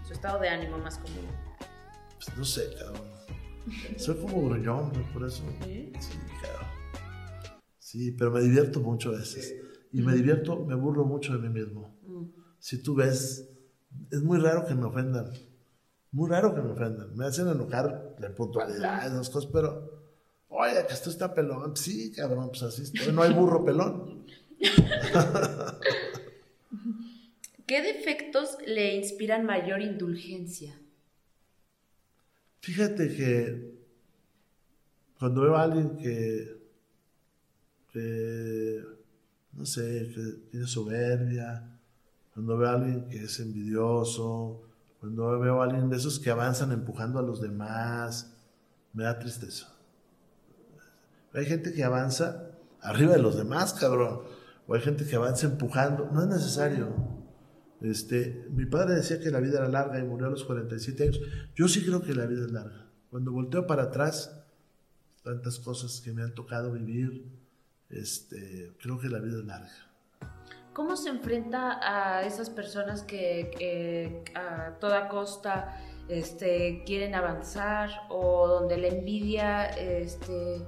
su 0.05 0.13
estado 0.13 0.39
de 0.39 0.49
ánimo 0.49 0.77
más 0.79 0.97
común. 0.97 1.27
Pues 2.15 2.37
no 2.37 2.43
sé, 2.43 2.73
cabrón. 2.77 3.07
Soy 3.97 4.15
como 4.15 4.49
gruñón, 4.49 4.91
por 5.13 5.25
eso. 5.25 5.43
¿Sí? 5.63 5.93
cabrón. 6.41 6.76
Sí, 7.87 8.11
pero 8.11 8.31
me 8.31 8.41
divierto 8.41 8.81
mucho 8.81 9.11
a 9.11 9.13
veces. 9.13 9.55
Y 9.93 10.01
me 10.01 10.13
divierto, 10.13 10.65
me 10.65 10.75
burlo 10.75 11.05
mucho 11.05 11.31
de 11.31 11.39
mí 11.39 11.47
mismo. 11.47 11.97
Mm. 12.05 12.25
Si 12.59 12.83
tú 12.83 12.95
ves, 12.95 13.47
es 14.11 14.21
muy 14.23 14.39
raro 14.39 14.65
que 14.65 14.75
me 14.75 14.83
ofendan. 14.83 15.31
Muy 16.11 16.29
raro 16.29 16.53
que 16.53 16.61
me 16.61 16.71
ofendan. 16.71 17.15
Me 17.15 17.25
hacen 17.25 17.47
enojar 17.47 18.17
de 18.19 18.29
puntualidad, 18.31 19.07
esas 19.07 19.29
cosas, 19.29 19.49
pero, 19.53 20.03
oye, 20.49 20.85
que 20.85 20.93
esto 20.93 21.09
está 21.09 21.33
pelón. 21.33 21.77
Sí, 21.77 22.11
cabrón, 22.11 22.49
pues 22.49 22.63
así 22.63 22.81
estoy. 22.81 23.13
No 23.13 23.23
hay 23.23 23.33
burro 23.33 23.63
pelón. 23.63 24.25
¿Qué 27.65 27.81
defectos 27.81 28.57
le 28.65 28.97
inspiran 28.97 29.45
mayor 29.45 29.81
indulgencia? 29.81 30.77
Fíjate 32.59 33.15
que 33.15 33.77
cuando 35.17 35.43
veo 35.43 35.55
a 35.55 35.63
alguien 35.63 35.95
que, 35.95 36.66
no 39.53 39.65
sé, 39.65 40.11
que 40.13 40.49
tiene 40.51 40.67
soberbia, 40.67 41.79
cuando 42.33 42.57
veo 42.57 42.69
a 42.69 42.73
alguien 42.73 43.09
que 43.09 43.23
es 43.23 43.39
envidioso, 43.39 44.61
cuando 44.99 45.39
veo 45.39 45.61
a 45.61 45.65
alguien 45.65 45.89
de 45.89 45.97
esos 45.97 46.19
que 46.19 46.29
avanzan 46.29 46.71
empujando 46.71 47.19
a 47.19 47.23
los 47.23 47.41
demás, 47.41 48.35
me 48.93 49.03
da 49.03 49.17
tristeza. 49.17 49.73
Hay 51.33 51.45
gente 51.45 51.73
que 51.73 51.83
avanza 51.83 52.51
arriba 52.81 53.13
de 53.13 53.21
los 53.21 53.37
demás, 53.37 53.73
cabrón. 53.73 54.21
O 54.67 54.73
hay 54.73 54.81
gente 54.81 55.05
que 55.05 55.15
avanza 55.15 55.45
empujando. 55.47 56.09
No 56.11 56.21
es 56.21 56.27
necesario. 56.27 56.89
Este, 57.81 58.47
mi 58.51 58.65
padre 58.65 58.95
decía 58.95 59.19
que 59.19 59.29
la 59.29 59.39
vida 59.39 59.59
era 59.59 59.69
larga 59.69 59.99
y 59.99 60.03
murió 60.03 60.27
a 60.27 60.31
los 60.31 60.43
47 60.43 61.03
años. 61.03 61.19
Yo 61.55 61.67
sí 61.67 61.83
creo 61.85 62.01
que 62.01 62.15
la 62.15 62.25
vida 62.25 62.45
es 62.45 62.51
larga. 62.51 62.87
Cuando 63.09 63.31
volteo 63.31 63.67
para 63.67 63.83
atrás, 63.83 64.43
tantas 65.23 65.59
cosas 65.59 66.01
que 66.01 66.11
me 66.11 66.23
han 66.23 66.33
tocado 66.33 66.71
vivir, 66.71 67.25
este, 67.89 68.73
creo 68.81 68.99
que 68.99 69.09
la 69.09 69.19
vida 69.19 69.39
es 69.39 69.45
larga. 69.45 69.71
¿Cómo 70.73 70.95
se 70.95 71.09
enfrenta 71.09 71.79
a 71.81 72.23
esas 72.23 72.49
personas 72.49 73.01
que, 73.01 74.23
a 74.35 74.77
toda 74.79 75.09
costa 75.09 75.81
este, 76.07 76.83
quieren 76.85 77.15
avanzar 77.15 77.89
o 78.09 78.47
donde 78.47 78.77
la 78.77 78.87
envidia 78.87 79.65
este, 79.65 80.61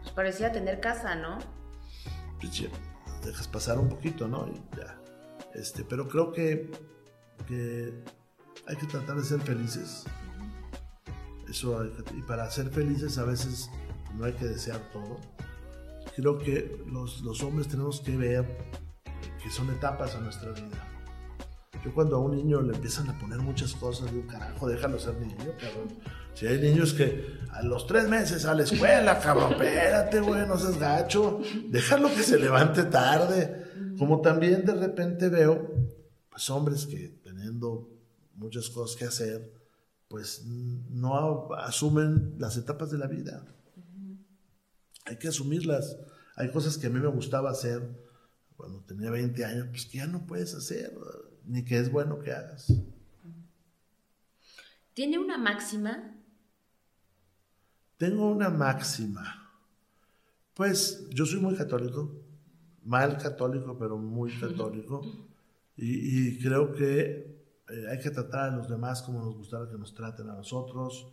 pues 0.00 0.12
parecía 0.14 0.50
tener 0.50 0.80
casa, 0.80 1.14
¿no? 1.14 1.38
Pues 2.40 2.64
dejas 3.24 3.48
pasar 3.48 3.78
un 3.78 3.88
poquito, 3.88 4.26
¿no? 4.26 4.48
Y 4.48 4.76
ya 4.76 4.98
este, 5.58 5.84
pero 5.84 6.08
creo 6.08 6.32
que, 6.32 6.70
hay 8.66 8.76
que 8.76 8.86
tratar 8.86 9.16
de 9.16 9.24
ser 9.24 9.40
felices. 9.40 10.04
Eso, 11.48 11.84
y 12.16 12.22
para 12.22 12.48
ser 12.50 12.68
felices 12.70 13.16
a 13.18 13.24
veces 13.24 13.70
no 14.16 14.24
hay 14.24 14.34
que 14.34 14.44
desear 14.44 14.80
todo. 14.92 15.18
Creo 16.18 16.36
que 16.36 16.82
los, 16.90 17.20
los 17.20 17.44
hombres 17.44 17.68
tenemos 17.68 18.00
que 18.00 18.16
ver 18.16 18.44
que 19.40 19.48
son 19.52 19.70
etapas 19.70 20.16
a 20.16 20.20
nuestra 20.20 20.50
vida. 20.50 20.84
Yo 21.84 21.94
cuando 21.94 22.16
a 22.16 22.18
un 22.18 22.34
niño 22.34 22.60
le 22.60 22.74
empiezan 22.74 23.08
a 23.08 23.16
poner 23.16 23.38
muchas 23.38 23.72
cosas, 23.74 24.10
digo, 24.12 24.26
carajo, 24.26 24.68
déjalo 24.68 24.98
ser 24.98 25.14
niño, 25.14 25.36
cabrón. 25.60 25.96
Si 26.34 26.48
hay 26.48 26.60
niños 26.60 26.92
que 26.92 27.38
a 27.52 27.62
los 27.62 27.86
tres 27.86 28.08
meses 28.08 28.44
a 28.46 28.54
la 28.54 28.64
escuela, 28.64 29.20
cabrón, 29.20 29.52
espérate, 29.52 30.18
güey, 30.18 30.44
no 30.44 30.58
seas 30.58 30.80
gacho, 30.80 31.40
déjalo 31.68 32.08
que 32.08 32.24
se 32.24 32.36
levante 32.36 32.82
tarde. 32.82 33.94
Como 33.96 34.20
también 34.20 34.64
de 34.64 34.74
repente 34.74 35.28
veo, 35.28 35.70
pues 36.30 36.50
hombres 36.50 36.84
que 36.86 37.20
teniendo 37.22 37.90
muchas 38.34 38.70
cosas 38.70 38.96
que 38.96 39.04
hacer, 39.04 39.52
pues 40.08 40.44
no 40.44 41.54
asumen 41.54 42.34
las 42.38 42.56
etapas 42.56 42.90
de 42.90 42.98
la 42.98 43.06
vida. 43.06 43.44
Hay 45.08 45.16
que 45.16 45.28
asumirlas. 45.28 45.96
Hay 46.36 46.50
cosas 46.50 46.78
que 46.78 46.86
a 46.86 46.90
mí 46.90 47.00
me 47.00 47.08
gustaba 47.08 47.50
hacer 47.50 47.82
cuando 48.56 48.80
tenía 48.82 49.10
20 49.10 49.44
años, 49.44 49.68
pues 49.70 49.86
que 49.86 49.98
ya 49.98 50.06
no 50.06 50.26
puedes 50.26 50.54
hacer, 50.54 50.92
ni 51.44 51.64
que 51.64 51.78
es 51.78 51.90
bueno 51.90 52.18
que 52.18 52.32
hagas. 52.32 52.72
¿Tiene 54.94 55.18
una 55.18 55.38
máxima? 55.38 56.14
Tengo 57.96 58.30
una 58.30 58.50
máxima. 58.50 59.52
Pues 60.54 61.08
yo 61.10 61.24
soy 61.24 61.40
muy 61.40 61.54
católico 61.54 62.28
mal 62.88 63.18
católico, 63.18 63.76
pero 63.78 63.98
muy 63.98 64.32
católico. 64.32 65.02
Y, 65.76 66.38
creo 66.38 66.72
que 66.72 67.44
eh, 67.68 67.86
hay 67.90 67.98
que 67.98 68.10
tratar 68.10 68.50
a 68.50 68.56
los 68.56 68.68
demás 68.68 69.02
como 69.02 69.22
nos 69.22 69.36
gustaría 69.36 69.70
que 69.70 69.78
nos 69.78 69.94
traten 69.94 70.28
a 70.30 70.34
nosotros. 70.34 71.06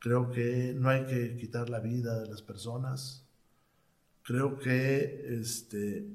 Creo 0.00 0.30
que 0.30 0.74
no 0.74 0.88
hay 0.88 1.04
que 1.04 1.36
quitar 1.36 1.68
la 1.68 1.78
vida 1.78 2.20
de 2.20 2.28
las 2.28 2.40
personas. 2.40 3.26
Creo 4.22 4.58
que 4.58 5.38
este, 5.40 6.06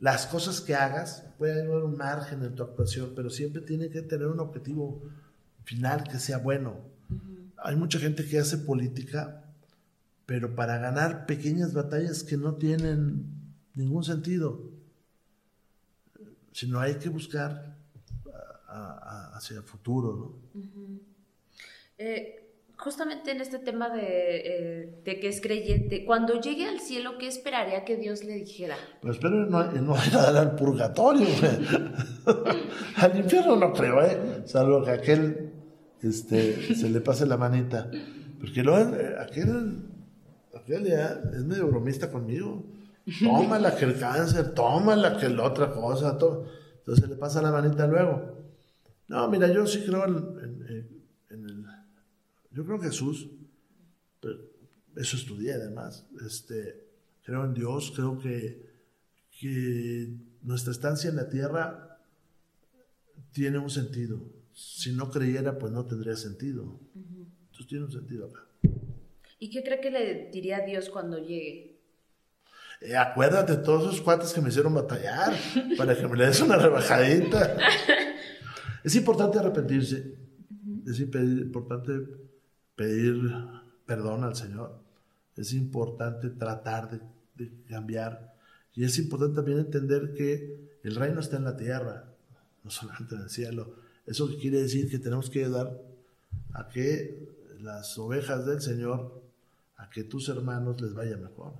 las 0.00 0.26
cosas 0.26 0.60
que 0.60 0.74
hagas, 0.74 1.24
puede 1.38 1.62
haber 1.62 1.84
un 1.84 1.96
margen 1.96 2.42
en 2.42 2.56
tu 2.56 2.64
actuación, 2.64 3.12
pero 3.14 3.30
siempre 3.30 3.62
tiene 3.62 3.90
que 3.90 4.02
tener 4.02 4.26
un 4.26 4.40
objetivo 4.40 5.02
final 5.62 6.02
que 6.02 6.18
sea 6.18 6.38
bueno. 6.38 6.80
Hay 7.58 7.76
mucha 7.76 8.00
gente 8.00 8.26
que 8.26 8.40
hace 8.40 8.58
política, 8.58 9.44
pero 10.26 10.56
para 10.56 10.78
ganar 10.78 11.24
pequeñas 11.26 11.72
batallas 11.72 12.24
que 12.24 12.36
no 12.36 12.56
tienen 12.56 13.24
ningún 13.74 14.02
sentido, 14.02 14.68
sino 16.52 16.80
hay 16.80 16.96
que 16.96 17.08
buscar 17.08 17.76
hacia 18.66 19.58
el 19.58 19.62
futuro. 19.62 20.40
Eh, 21.96 22.47
justamente 22.78 23.32
en 23.32 23.40
este 23.40 23.58
tema 23.58 23.90
eh, 24.00 25.00
de, 25.04 25.20
que 25.20 25.28
es 25.28 25.40
creyente, 25.40 26.04
cuando 26.04 26.40
llegue 26.40 26.66
al 26.66 26.80
cielo, 26.80 27.18
¿qué 27.18 27.26
esperaría 27.26 27.84
que 27.84 27.96
Dios 27.96 28.24
le 28.24 28.34
dijera? 28.34 28.76
Pues 29.02 29.16
espero 29.16 29.46
no, 29.46 29.70
no 29.72 29.94
dar 30.12 30.36
al 30.36 30.56
purgatorio, 30.56 31.26
al 32.96 33.18
infierno 33.18 33.56
no 33.56 33.72
creo, 33.72 34.02
¿eh? 34.02 34.42
salvo 34.46 34.82
que 34.84 34.90
aquel 34.90 35.52
este, 36.02 36.74
se 36.74 36.88
le 36.88 37.00
pase 37.00 37.26
la 37.26 37.36
manita, 37.36 37.90
porque 38.40 38.62
luego 38.62 38.94
eh, 38.96 39.16
aquel, 39.20 39.82
aquel 40.56 40.84
ya 40.84 41.20
es 41.34 41.44
medio 41.44 41.66
bromista 41.66 42.10
conmigo 42.10 42.64
Toma 43.20 43.58
la 43.58 43.74
que 43.74 43.86
el 43.86 43.98
cáncer, 43.98 44.52
toma 44.54 44.94
la 44.94 45.16
que 45.16 45.28
la 45.28 45.44
otra 45.44 45.72
cosa. 45.72 46.10
Entonces 46.10 47.08
le 47.08 47.16
pasa 47.16 47.40
la 47.40 47.50
manita 47.50 47.86
luego. 47.86 48.36
No, 49.08 49.28
mira, 49.28 49.48
yo 49.48 49.66
sí 49.66 49.82
creo 49.84 50.04
en, 50.04 50.94
el. 51.30 51.57
Yo 52.50 52.64
creo 52.64 52.76
en 52.76 52.82
Jesús. 52.82 53.28
eso 54.96 55.16
estudié 55.16 55.52
además. 55.52 56.06
Este, 56.26 56.88
creo 57.22 57.44
en 57.44 57.54
Dios, 57.54 57.92
creo 57.94 58.18
que, 58.18 58.66
que 59.38 60.08
nuestra 60.42 60.72
estancia 60.72 61.10
en 61.10 61.16
la 61.16 61.28
tierra 61.28 62.00
tiene 63.32 63.58
un 63.58 63.70
sentido. 63.70 64.20
Si 64.52 64.92
no 64.92 65.10
creyera, 65.10 65.58
pues 65.58 65.72
no 65.72 65.86
tendría 65.86 66.16
sentido. 66.16 66.80
Entonces 66.94 67.66
tiene 67.68 67.84
un 67.84 67.92
sentido 67.92 68.26
acá. 68.26 68.44
¿Y 69.38 69.50
qué 69.50 69.62
cree 69.62 69.80
que 69.80 69.90
le 69.90 70.30
diría 70.32 70.58
a 70.58 70.66
Dios 70.66 70.88
cuando 70.88 71.18
llegue? 71.18 71.78
Eh, 72.80 72.96
acuérdate 72.96 73.56
de 73.56 73.62
todos 73.62 73.92
esos 73.92 74.00
cuates 74.00 74.32
que 74.32 74.40
me 74.40 74.48
hicieron 74.48 74.74
batallar 74.74 75.32
para 75.76 75.96
que 75.96 76.06
me 76.06 76.16
le 76.16 76.26
des 76.26 76.40
una 76.40 76.56
rebajadita. 76.56 77.56
es 78.84 78.94
importante 78.96 79.38
arrepentirse. 79.38 80.16
Es 80.86 80.98
importante 81.00 81.92
pedir 82.78 83.34
perdón 83.86 84.22
al 84.22 84.36
Señor. 84.36 84.78
Es 85.36 85.52
importante 85.52 86.30
tratar 86.30 86.88
de, 87.36 87.50
cambiar. 87.68 88.34
Y 88.74 88.84
es 88.84 88.98
importante 88.98 89.34
también 89.34 89.58
entender 89.58 90.14
que 90.14 90.78
el 90.84 90.94
reino 90.94 91.20
está 91.20 91.36
en 91.36 91.44
la 91.44 91.56
tierra, 91.56 92.04
no 92.62 92.70
solamente 92.70 93.16
en 93.16 93.22
el 93.22 93.30
cielo. 93.30 93.74
Eso 94.06 94.28
quiere 94.40 94.62
decir 94.62 94.88
que 94.88 94.98
tenemos 94.98 95.28
que 95.28 95.44
ayudar 95.44 95.82
a 96.54 96.68
que 96.68 97.28
las 97.60 97.98
ovejas 97.98 98.46
del 98.46 98.60
Señor, 98.60 99.22
a 99.76 99.90
que 99.90 100.04
tus 100.04 100.28
hermanos 100.28 100.80
les 100.80 100.94
vaya 100.94 101.16
mejor. 101.16 101.54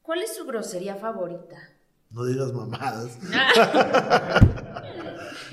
¿Cuál 0.00 0.22
es 0.22 0.36
su 0.36 0.46
grosería 0.46 0.96
favorita? 0.96 1.75
No 2.16 2.24
digas 2.24 2.50
mamadas. 2.54 3.18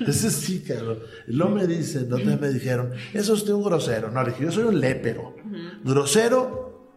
Ese 0.00 0.30
sí, 0.30 0.62
cabrón. 0.62 1.00
Luego 1.26 1.56
me 1.56 1.66
dicen, 1.66 2.08
¿dónde 2.08 2.38
me 2.38 2.48
dijeron? 2.48 2.94
Eso 3.12 3.34
es 3.34 3.40
usted 3.40 3.52
un 3.52 3.64
grosero. 3.64 4.10
No, 4.10 4.22
le 4.22 4.30
dije, 4.30 4.44
yo 4.44 4.50
soy 4.50 4.64
un 4.64 4.80
lépero. 4.80 5.36
Grosero 5.84 6.88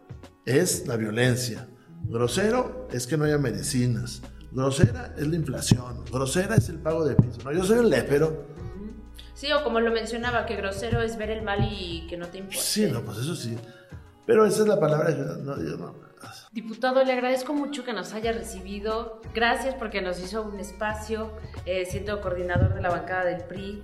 es 0.46 0.86
la 0.86 0.96
violencia. 0.96 1.68
Grosero 2.04 2.88
es 2.90 3.06
que 3.06 3.18
no 3.18 3.24
haya 3.24 3.36
medicinas. 3.36 4.22
Grosera 4.52 5.14
es 5.18 5.26
la 5.26 5.36
inflación. 5.36 6.02
Grosera 6.10 6.54
es 6.54 6.70
el 6.70 6.78
pago 6.78 7.04
de 7.04 7.14
piso. 7.14 7.38
No, 7.44 7.52
yo 7.52 7.62
soy 7.62 7.80
un 7.80 7.90
lépero. 7.90 8.46
Sí, 9.34 9.52
o 9.52 9.62
como 9.62 9.80
lo 9.80 9.92
mencionaba, 9.92 10.46
que 10.46 10.56
grosero 10.56 11.02
es 11.02 11.18
ver 11.18 11.28
el 11.28 11.42
mal 11.42 11.58
y 11.70 12.06
que 12.08 12.16
no 12.16 12.26
te 12.28 12.38
importa. 12.38 12.58
Sí, 12.58 12.90
no, 12.90 13.02
pues 13.02 13.18
eso 13.18 13.36
sí. 13.36 13.54
Pero 14.28 14.44
esa 14.44 14.60
es 14.60 14.68
la 14.68 14.78
palabra 14.78 15.06
que 15.06 15.22
no, 15.22 15.56
yo 15.56 15.78
no. 15.78 15.94
Diputado, 16.52 17.02
le 17.02 17.14
agradezco 17.14 17.54
mucho 17.54 17.82
que 17.82 17.94
nos 17.94 18.12
haya 18.12 18.30
recibido. 18.30 19.22
Gracias 19.32 19.74
porque 19.74 20.02
nos 20.02 20.22
hizo 20.22 20.42
un 20.42 20.60
espacio, 20.60 21.32
eh, 21.64 21.86
siendo 21.86 22.20
coordinador 22.20 22.74
de 22.74 22.82
la 22.82 22.90
bancada 22.90 23.24
del 23.24 23.44
PRI. 23.44 23.82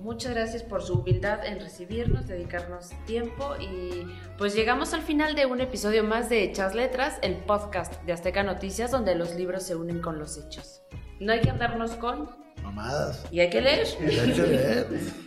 Muchas 0.00 0.34
gracias 0.34 0.62
por 0.62 0.82
su 0.82 0.98
humildad 0.98 1.46
en 1.46 1.60
recibirnos, 1.60 2.28
dedicarnos 2.28 2.90
tiempo 3.06 3.54
y 3.58 4.06
pues 4.36 4.54
llegamos 4.54 4.92
al 4.92 5.00
final 5.00 5.34
de 5.34 5.46
un 5.46 5.62
episodio 5.62 6.04
más 6.04 6.28
de 6.28 6.44
Hechas 6.44 6.74
Letras, 6.74 7.18
el 7.22 7.36
podcast 7.36 8.02
de 8.02 8.12
Azteca 8.12 8.42
Noticias 8.42 8.90
donde 8.90 9.14
los 9.14 9.34
libros 9.34 9.62
se 9.62 9.76
unen 9.76 10.02
con 10.02 10.18
los 10.18 10.36
hechos. 10.36 10.82
No 11.20 11.32
hay 11.32 11.40
que 11.40 11.48
andarnos 11.48 11.92
con 11.92 12.28
mamadas. 12.62 13.24
Y 13.30 13.40
hay 13.40 13.48
que 13.48 13.62
leer. 13.62 13.86
Y 13.98 14.18
hay 14.18 14.32
que 14.32 14.42
leer. 14.42 14.86